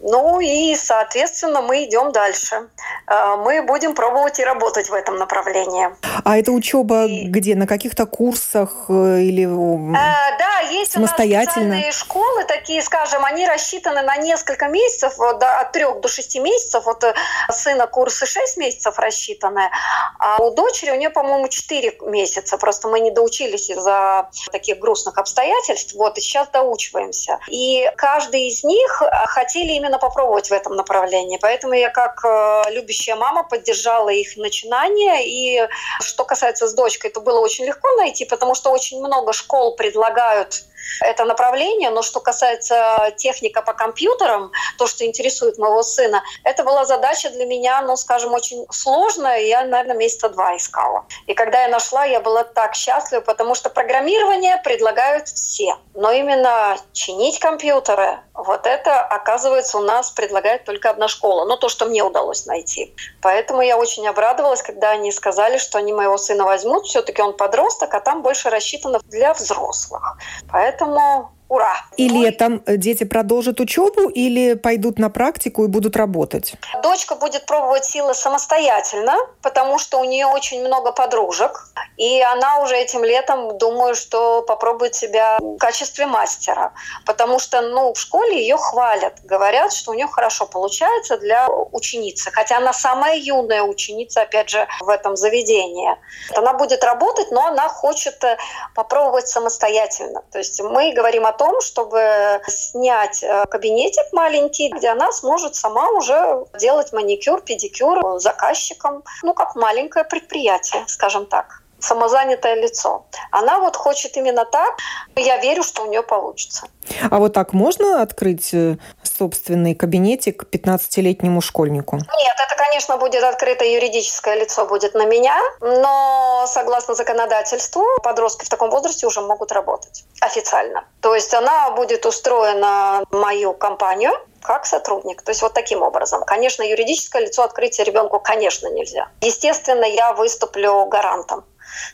Ну 0.00 0.38
и, 0.40 0.76
соответственно, 0.76 1.60
мы 1.60 1.84
идем 1.84 2.12
дальше. 2.12 2.68
Э, 3.08 3.36
мы 3.36 3.62
будем 3.62 3.94
пробовать 3.94 4.38
и 4.38 4.44
работать 4.44 4.88
в 4.90 4.94
этом 4.94 5.16
направлении. 5.16 5.88
А 6.24 6.38
это 6.38 6.52
учеба 6.52 7.06
и... 7.06 7.24
где? 7.26 7.56
На 7.56 7.66
каких-то 7.66 8.06
курсах 8.06 8.86
э, 8.88 9.22
или 9.22 9.44
а, 9.44 10.38
Да, 10.38 10.60
есть 10.70 10.96
у 10.96 11.00
нас 11.00 11.10
специальные 11.10 11.90
школы, 11.90 12.44
такие, 12.44 12.80
скажем, 12.82 13.24
они 13.24 13.46
рассчитаны 13.46 14.02
на 14.02 14.16
несколько 14.16 14.68
месяцев, 14.68 15.16
до, 15.16 15.60
от 15.60 15.72
трех 15.72 16.00
до 16.00 16.08
шести 16.08 16.38
месяцев. 16.38 16.84
Вот 16.84 17.04
сына 17.50 17.86
курсы 17.88 18.26
шесть 18.26 18.56
месяцев 18.56 18.98
рассчитаны, 18.98 19.70
а 20.18 20.42
у 20.42 20.52
дочери 20.54 20.90
у 20.90 20.96
нее, 20.96 21.10
по-моему, 21.10 21.48
четыре 21.48 21.96
месяца. 22.02 22.56
Просто 22.56 22.88
мы 22.88 23.00
не 23.00 23.10
доучились 23.10 23.70
из-за 23.70 24.30
таких 24.52 24.78
грустных 24.78 25.18
обстоятельств. 25.18 25.94
Вот, 25.94 26.18
и 26.18 26.20
сейчас 26.20 26.48
доучиваемся. 26.48 27.38
И 27.48 27.90
каждый 27.96 28.48
из 28.48 28.62
них 28.62 29.02
хотели 29.26 29.72
именно 29.72 29.87
именно 29.88 29.98
попробовать 29.98 30.50
в 30.50 30.52
этом 30.52 30.76
направлении. 30.76 31.38
Поэтому 31.40 31.74
я 31.74 31.90
как 31.90 32.24
э, 32.24 32.70
любящая 32.70 33.16
мама 33.16 33.42
поддержала 33.42 34.10
их 34.10 34.36
начинание. 34.36 35.26
И 35.26 35.66
что 36.00 36.24
касается 36.24 36.68
с 36.68 36.74
дочкой, 36.74 37.10
это 37.10 37.20
было 37.20 37.40
очень 37.40 37.64
легко 37.64 37.88
найти, 37.96 38.24
потому 38.24 38.54
что 38.54 38.70
очень 38.70 39.00
много 39.00 39.32
школ 39.32 39.76
предлагают 39.76 40.64
это 41.00 41.24
направление. 41.24 41.90
Но 41.90 42.02
что 42.02 42.20
касается 42.20 43.12
техника 43.16 43.62
по 43.62 43.72
компьютерам, 43.72 44.52
то, 44.76 44.86
что 44.86 45.04
интересует 45.04 45.58
моего 45.58 45.82
сына, 45.82 46.22
это 46.44 46.64
была 46.64 46.84
задача 46.84 47.30
для 47.30 47.46
меня, 47.46 47.82
ну, 47.82 47.96
скажем, 47.96 48.32
очень 48.34 48.66
сложная. 48.70 49.40
Я, 49.40 49.64
наверное, 49.64 49.96
месяца 49.96 50.28
два 50.28 50.56
искала. 50.56 51.06
И 51.26 51.34
когда 51.34 51.62
я 51.62 51.68
нашла, 51.68 52.04
я 52.04 52.20
была 52.20 52.44
так 52.44 52.74
счастлива, 52.74 53.20
потому 53.20 53.54
что 53.54 53.70
программирование 53.70 54.60
предлагают 54.64 55.28
все. 55.28 55.76
Но 55.94 56.10
именно 56.12 56.76
чинить 56.92 57.38
компьютеры, 57.38 58.20
вот 58.34 58.66
это, 58.66 59.00
оказывается, 59.00 59.78
у 59.78 59.82
нас 59.82 60.10
предлагает 60.10 60.64
только 60.64 60.90
одна 60.90 61.08
школа. 61.08 61.44
Ну, 61.44 61.56
то, 61.56 61.68
что 61.68 61.86
мне 61.86 62.02
удалось 62.02 62.46
найти. 62.46 62.94
Поэтому 63.20 63.62
я 63.62 63.76
очень 63.76 64.06
обрадовалась, 64.06 64.62
когда 64.62 64.90
они 64.90 65.10
сказали, 65.12 65.58
что 65.58 65.78
они 65.78 65.92
моего 65.92 66.16
сына 66.18 66.44
возьмут. 66.44 66.86
Все-таки 66.86 67.20
он 67.20 67.36
подросток, 67.36 67.92
а 67.94 68.00
там 68.00 68.22
больше 68.22 68.48
рассчитано 68.50 69.00
для 69.04 69.34
взрослых. 69.34 70.18
Поэтому 70.50 70.67
completa 70.72 70.84
uma 70.84 71.37
Ура! 71.48 71.72
И 71.96 72.08
летом 72.08 72.62
дети 72.66 73.04
продолжат 73.04 73.58
учебу 73.60 74.08
или 74.08 74.54
пойдут 74.54 74.98
на 74.98 75.08
практику 75.08 75.64
и 75.64 75.66
будут 75.66 75.96
работать? 75.96 76.54
Дочка 76.82 77.14
будет 77.14 77.46
пробовать 77.46 77.86
силы 77.86 78.14
самостоятельно, 78.14 79.16
потому 79.40 79.78
что 79.78 79.98
у 79.98 80.04
нее 80.04 80.26
очень 80.26 80.60
много 80.60 80.92
подружек. 80.92 81.68
И 81.96 82.20
она 82.20 82.60
уже 82.60 82.76
этим 82.76 83.02
летом, 83.02 83.56
думаю, 83.56 83.94
что 83.94 84.42
попробует 84.42 84.94
себя 84.94 85.38
в 85.40 85.56
качестве 85.56 86.06
мастера. 86.06 86.72
Потому 87.06 87.38
что 87.38 87.62
ну, 87.62 87.94
в 87.94 87.98
школе 87.98 88.40
ее 88.40 88.56
хвалят. 88.58 89.14
Говорят, 89.24 89.72
что 89.72 89.92
у 89.92 89.94
нее 89.94 90.06
хорошо 90.06 90.46
получается 90.46 91.16
для 91.16 91.48
ученицы. 91.48 92.30
Хотя 92.30 92.58
она 92.58 92.72
самая 92.72 93.16
юная 93.16 93.62
ученица, 93.62 94.22
опять 94.22 94.50
же, 94.50 94.66
в 94.80 94.88
этом 94.88 95.16
заведении. 95.16 95.96
Она 96.36 96.52
будет 96.52 96.84
работать, 96.84 97.30
но 97.30 97.46
она 97.46 97.68
хочет 97.68 98.22
э, 98.22 98.36
попробовать 98.74 99.28
самостоятельно. 99.28 100.22
То 100.30 100.38
есть 100.38 100.60
мы 100.60 100.92
говорим 100.92 101.26
о 101.26 101.32
том, 101.38 101.60
чтобы 101.62 102.42
снять 102.46 103.22
э, 103.22 103.46
кабинетик 103.50 104.12
маленький, 104.12 104.70
где 104.70 104.88
она 104.88 105.10
сможет 105.12 105.54
сама 105.54 105.88
уже 105.90 106.44
делать 106.58 106.92
маникюр, 106.92 107.40
педикюр 107.40 108.20
заказчикам, 108.20 109.02
ну, 109.22 109.32
как 109.32 109.56
маленькое 109.56 110.04
предприятие, 110.04 110.84
скажем 110.86 111.24
так 111.26 111.62
самозанятое 111.80 112.54
лицо. 112.54 113.06
Она 113.30 113.58
вот 113.58 113.76
хочет 113.76 114.16
именно 114.16 114.44
так. 114.44 114.76
Я 115.16 115.38
верю, 115.38 115.62
что 115.62 115.82
у 115.82 115.86
нее 115.86 116.02
получится. 116.02 116.66
А 117.10 117.18
вот 117.18 117.32
так 117.32 117.52
можно 117.52 118.02
открыть 118.02 118.52
э, 118.54 118.76
собственный 119.02 119.74
кабинетик 119.74 120.44
15-летнему 120.44 121.40
школьнику? 121.40 121.96
Нет, 121.96 122.36
это, 122.46 122.56
конечно, 122.56 122.96
будет 122.96 123.22
открытое 123.22 123.74
юридическое 123.74 124.36
лицо 124.36 124.66
будет 124.66 124.94
на 124.94 125.04
меня, 125.04 125.36
но 125.60 126.44
согласно 126.46 126.94
законодательству 126.94 127.84
подростки 128.02 128.44
в 128.44 128.48
таком 128.48 128.70
возрасте 128.70 129.06
уже 129.06 129.20
могут 129.20 129.52
работать 129.52 130.04
официально. 130.20 130.84
То 131.00 131.14
есть 131.14 131.34
она 131.34 131.70
будет 131.72 132.06
устроена 132.06 133.04
в 133.10 133.16
мою 133.16 133.54
компанию, 133.54 134.12
как 134.42 134.66
сотрудник. 134.66 135.22
То 135.22 135.30
есть 135.30 135.42
вот 135.42 135.52
таким 135.52 135.82
образом. 135.82 136.22
Конечно, 136.24 136.62
юридическое 136.62 137.22
лицо 137.22 137.42
открытия 137.42 137.84
ребенку, 137.84 138.20
конечно, 138.20 138.68
нельзя. 138.68 139.08
Естественно, 139.20 139.84
я 139.84 140.12
выступлю 140.12 140.86
гарантом. 140.86 141.44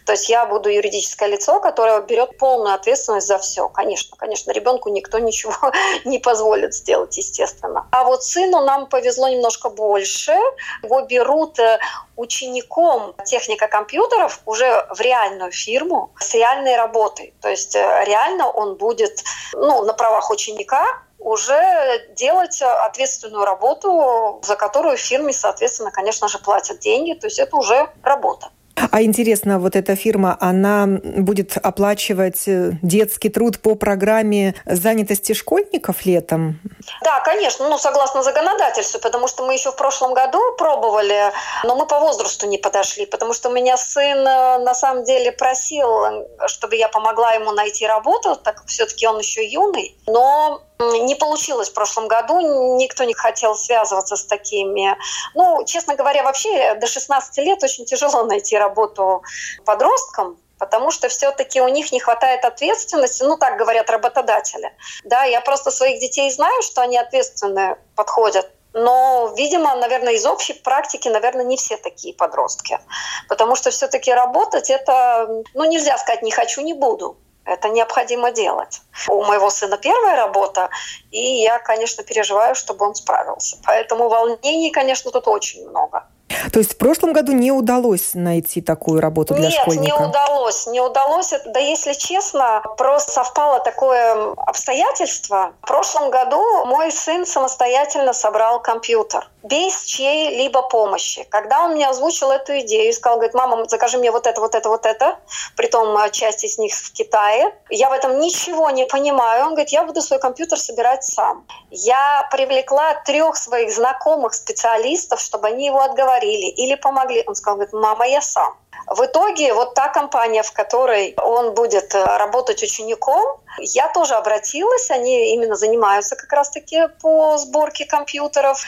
То 0.07 0.12
есть 0.12 0.29
я 0.29 0.47
буду 0.47 0.68
юридическое 0.68 1.29
лицо, 1.29 1.61
которое 1.61 2.01
берет 2.01 2.39
полную 2.39 2.75
ответственность 2.75 3.27
за 3.27 3.39
все. 3.39 3.68
Конечно, 3.68 4.16
конечно, 4.16 4.51
ребенку 4.53 4.89
никто 4.89 5.18
ничего 5.18 5.55
не 6.05 6.18
позволит 6.18 6.75
сделать, 6.75 7.16
естественно. 7.16 7.89
А 7.91 8.05
вот 8.05 8.25
сыну 8.25 8.61
нам 8.64 8.87
повезло 8.89 9.29
немножко 9.29 9.70
больше. 9.70 10.37
Его 10.83 11.03
берут 11.03 11.59
э, 11.59 11.79
учеником 12.16 13.14
техника 13.25 13.68
компьютеров 13.68 14.41
уже 14.47 14.87
в 14.91 15.01
реальную 15.01 15.53
фирму 15.53 16.12
с 16.18 16.35
реальной 16.35 16.77
работой. 16.77 17.35
То 17.41 17.49
есть 17.49 17.75
э, 17.75 18.05
реально 18.05 18.49
он 18.49 18.77
будет 18.77 19.22
ну, 19.53 19.83
на 19.85 19.93
правах 19.93 20.31
ученика 20.31 20.85
уже 21.18 22.07
делать 22.16 22.61
ответственную 22.61 23.45
работу, 23.45 24.41
за 24.45 24.57
которую 24.57 24.99
фирме, 24.99 25.33
соответственно, 25.33 25.91
конечно 25.91 26.29
же, 26.29 26.39
платят 26.39 26.81
деньги. 26.81 27.14
То 27.14 27.27
есть 27.27 27.39
это 27.39 27.57
уже 27.57 27.89
работа. 28.03 28.51
А 28.77 29.03
интересно, 29.03 29.59
вот 29.59 29.77
эта 29.77 29.95
фирма, 29.95 30.37
она 30.41 30.87
будет 30.87 31.57
оплачивать 31.57 32.49
э, 32.49 32.72
детский 32.83 33.29
труд 33.29 33.61
по 33.61 33.77
программе 33.77 34.55
занятости 34.66 35.33
школьников 35.33 36.05
летом? 36.05 36.61
Да, 37.03 37.20
конечно, 37.20 37.68
ну, 37.68 37.79
согласно 37.79 38.22
законодательству, 38.22 39.01
потому 39.01 39.29
что 39.29 39.47
мы 39.47 39.55
еще 39.55 39.70
в 39.70 39.77
прошлом 39.77 40.12
году 40.12 40.41
пробовали, 40.59 41.33
но 41.62 41.77
мы 41.77 41.87
по 41.87 42.01
возрасту 42.01 42.47
не 42.47 42.59
подошли, 42.59 43.07
потому 43.07 43.33
что 43.33 43.49
у 43.49 43.53
меня 43.53 43.77
сын 43.77 44.18
э, 44.18 44.59
на 44.59 44.75
самом 44.75 45.05
деле 45.05 45.31
просил, 45.31 46.27
чтобы 46.47 46.77
я 46.77 46.89
помогла 46.89 47.33
ему 47.33 47.53
найти 47.53 47.87
работу, 47.87 48.37
так 48.37 48.57
как 48.57 48.66
все-таки 48.66 49.07
он 49.07 49.18
еще 49.18 49.47
юный, 49.47 49.97
но 50.07 50.62
не 50.79 51.14
получилось 51.14 51.70
в 51.70 51.75
прошлом 51.75 52.09
году, 52.09 52.41
никто 52.77 53.05
не 53.05 53.14
хотел 53.14 53.55
связываться 53.55 54.16
с 54.16 54.25
такими. 54.25 54.97
Ну, 55.35 55.64
честно 55.64 55.95
говоря, 55.95 56.22
вообще 56.22 56.75
до 56.75 56.87
16 56.87 57.39
лет 57.39 57.62
очень 57.62 57.85
тяжело 57.85 58.25
найти 58.25 58.57
работу 58.59 59.22
подросткам, 59.64 60.37
потому 60.59 60.91
что 60.91 61.09
все-таки 61.09 61.61
у 61.61 61.68
них 61.68 61.93
не 61.93 62.01
хватает 62.01 62.45
ответственности, 62.45 63.22
ну 63.22 63.37
так 63.37 63.57
говорят 63.57 63.89
работодатели. 63.91 64.72
Да, 65.05 65.25
я 65.25 65.41
просто 65.41 65.70
своих 65.70 66.01
детей 66.01 66.31
знаю, 66.31 66.62
что 66.62 66.83
они 66.83 66.99
ответственные 66.99 67.77
подходят 67.95 68.51
но, 68.75 69.33
видимо, 69.37 69.75
наверное, 69.77 70.14
из 70.14 70.27
общей 70.27 70.53
практики, 70.53 71.09
наверное, 71.09 71.45
не 71.45 71.57
все 71.57 71.77
такие 71.77 72.12
подростки. 72.12 72.81
Потому 73.29 73.55
что 73.55 73.70
все-таки 73.70 74.12
работать 74.12 74.68
это, 74.68 75.45
ну, 75.55 75.64
нельзя 75.64 75.97
сказать 75.97 76.22
«не 76.22 76.33
хочу, 76.33 76.61
не 76.61 76.75
буду». 76.75 77.16
Это 77.45 77.69
необходимо 77.69 78.31
делать. 78.31 78.81
У 79.09 79.23
моего 79.23 79.51
сына 79.51 79.77
первая 79.77 80.17
работа, 80.17 80.71
и 81.11 81.43
я, 81.43 81.59
конечно, 81.59 82.03
переживаю, 82.03 82.55
чтобы 82.55 82.87
он 82.87 82.95
справился. 82.95 83.59
Поэтому 83.65 84.09
волнений, 84.09 84.71
конечно, 84.71 85.11
тут 85.11 85.29
очень 85.29 85.69
много. 85.69 86.05
То 86.53 86.59
есть 86.59 86.74
в 86.74 86.76
прошлом 86.76 87.12
году 87.12 87.32
не 87.32 87.53
удалось 87.53 88.14
найти 88.14 88.61
такую 88.61 89.01
работу 89.01 89.35
для 89.35 89.49
Нет, 89.49 89.61
школьника? 89.61 89.85
Нет, 89.85 90.01
не 90.01 90.07
удалось. 90.07 90.66
Не 90.66 90.80
удалось. 90.80 91.32
Да, 91.47 91.61
если 91.61 91.93
честно, 91.93 92.62
просто 92.76 93.12
совпало 93.12 93.61
такое 93.61 94.32
обстоятельство. 94.37 95.53
В 95.62 95.66
прошлом 95.66 96.11
году 96.11 96.43
мой 96.66 96.91
сын 96.93 97.26
самостоятельно 97.26 98.12
собрал 98.12 98.61
компьютер 98.61 99.28
без 99.45 99.85
чьей-либо 99.85 100.62
помощи. 100.62 101.26
Когда 101.28 101.64
он 101.64 101.72
мне 101.72 101.87
озвучил 101.87 102.30
эту 102.30 102.59
идею 102.61 102.89
и 102.89 102.93
сказал, 102.93 103.18
говорит, 103.18 103.35
мама, 103.35 103.64
закажи 103.68 103.99
мне 103.99 104.11
вот 104.11 104.26
это, 104.26 104.41
вот 104.41 104.55
это, 104.55 104.68
вот 104.70 104.87
это, 104.87 105.18
притом 105.55 105.97
э, 105.99 106.11
часть 106.11 106.45
из 106.45 106.57
них 106.57 106.74
в 106.74 106.93
Китае, 106.93 107.55
я 107.68 107.91
в 107.91 107.93
этом 107.93 108.18
ничего 108.18 108.70
не 108.70 108.87
понимаю. 108.87 109.45
Он 109.45 109.51
говорит, 109.51 109.68
я 109.68 109.85
буду 109.85 110.01
свой 110.01 110.18
компьютер 110.18 110.59
собирать 110.59 111.05
сам. 111.05 111.47
Я 111.70 112.26
привлекла 112.32 112.95
трех 113.05 113.37
своих 113.37 113.70
знакомых 113.70 114.32
специалистов, 114.32 115.20
чтобы 115.20 115.49
они 115.49 115.66
его 115.66 115.82
отговорили 115.82 116.34
или 116.35 116.74
помогли. 116.74 117.24
Он 117.26 117.35
сказал, 117.35 117.57
говорит, 117.57 117.74
мама, 117.74 118.07
я 118.07 118.20
сам. 118.20 118.55
В 118.87 119.05
итоге 119.05 119.55
вот 119.55 119.74
та 119.74 119.89
компания, 119.89 120.43
в 120.43 120.53
которой 120.53 121.14
он 121.16 121.55
будет 121.55 121.95
э, 121.95 122.05
работать 122.05 122.62
учеником, 122.62 123.41
я 123.59 123.89
тоже 123.89 124.15
обратилась, 124.15 124.91
они 124.91 125.33
именно 125.35 125.57
занимаются 125.57 126.17
как 126.17 126.33
раз-таки 126.33 126.89
по 127.01 127.39
сборке 127.39 127.85
компьютеров. 127.85 128.63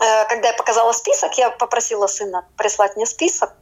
Э, 0.00 0.24
когда 0.26 0.48
я 0.48 0.54
показала 0.54 0.92
список, 0.92 1.36
я 1.38 1.50
попросила 1.50 2.06
сына 2.06 2.46
прислать 2.56 2.96
мне 2.96 3.06
список. 3.06 3.52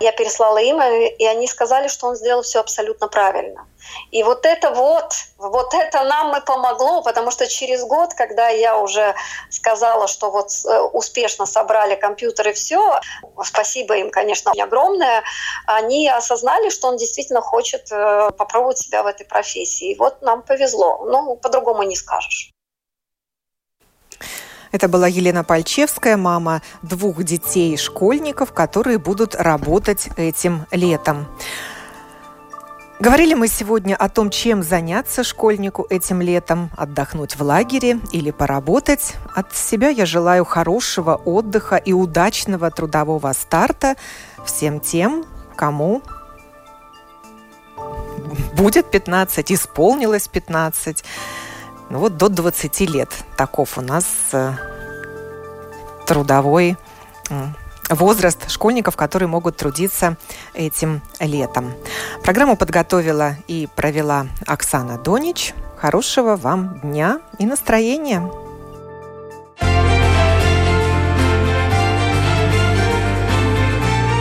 Я 0.00 0.12
переслала 0.12 0.58
им, 0.58 0.80
и 0.80 1.24
они 1.24 1.48
сказали, 1.48 1.88
что 1.88 2.06
он 2.06 2.16
сделал 2.16 2.42
все 2.42 2.60
абсолютно 2.60 3.08
правильно. 3.08 3.66
И 4.10 4.22
вот 4.22 4.44
это 4.44 4.70
вот, 4.70 5.12
вот 5.38 5.74
это 5.74 6.04
нам 6.04 6.36
и 6.36 6.44
помогло, 6.44 7.02
потому 7.02 7.30
что 7.30 7.46
через 7.46 7.84
год, 7.84 8.14
когда 8.14 8.48
я 8.48 8.78
уже 8.78 9.14
сказала, 9.50 10.06
что 10.06 10.30
вот 10.30 10.50
э, 10.66 10.80
успешно 10.92 11.46
собрали 11.46 11.94
компьютеры, 11.94 12.52
все, 12.52 13.00
спасибо 13.44 13.96
им, 13.96 14.10
конечно, 14.10 14.52
огромное, 14.58 15.22
они 15.66 16.08
осознали, 16.08 16.70
что 16.70 16.88
он 16.88 16.96
действительно 16.96 17.40
хочет 17.40 17.90
э, 17.90 18.30
попробовать 18.36 18.78
себя 18.78 19.02
в 19.02 19.06
этой 19.06 19.24
профессии. 19.24 19.92
И 19.92 19.98
вот 19.98 20.07
нам 20.22 20.42
повезло. 20.42 21.04
Ну, 21.06 21.36
по-другому 21.36 21.82
не 21.82 21.96
скажешь. 21.96 22.52
Это 24.70 24.88
была 24.88 25.08
Елена 25.08 25.44
Пальчевская, 25.44 26.16
мама 26.16 26.60
двух 26.82 27.22
детей-школьников, 27.22 28.52
которые 28.52 28.98
будут 28.98 29.34
работать 29.34 30.08
этим 30.16 30.66
летом. 30.70 31.26
Говорили 33.00 33.34
мы 33.34 33.46
сегодня 33.46 33.94
о 33.94 34.08
том, 34.08 34.28
чем 34.28 34.64
заняться 34.64 35.22
школьнику 35.22 35.86
этим 35.88 36.20
летом, 36.20 36.70
отдохнуть 36.76 37.36
в 37.36 37.42
лагере 37.42 38.00
или 38.10 38.32
поработать. 38.32 39.14
От 39.36 39.54
себя 39.54 39.88
я 39.88 40.04
желаю 40.04 40.44
хорошего 40.44 41.14
отдыха 41.14 41.76
и 41.76 41.92
удачного 41.92 42.72
трудового 42.72 43.32
старта 43.34 43.94
всем 44.44 44.80
тем, 44.80 45.24
кому 45.54 46.02
будет 48.54 48.90
15, 48.90 49.52
исполнилось 49.52 50.28
15. 50.28 51.04
ну 51.90 51.98
вот 51.98 52.16
до 52.16 52.28
20 52.28 52.80
лет. 52.80 53.10
Таков 53.36 53.78
у 53.78 53.80
нас 53.80 54.04
э, 54.32 54.52
трудовой 56.06 56.76
возраст 57.90 58.50
школьников, 58.50 58.96
которые 58.96 59.28
могут 59.28 59.56
трудиться 59.56 60.16
этим 60.54 61.00
летом. 61.20 61.72
Программу 62.22 62.56
подготовила 62.56 63.36
и 63.46 63.68
провела 63.74 64.26
Оксана 64.46 64.98
Донич. 64.98 65.54
Хорошего 65.76 66.36
вам 66.36 66.80
дня 66.80 67.20
и 67.38 67.46
настроения! 67.46 68.28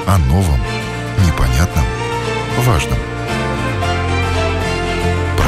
О 0.10 0.18
новом, 0.20 0.60
непонятном, 1.26 1.86
важном. 2.60 3.17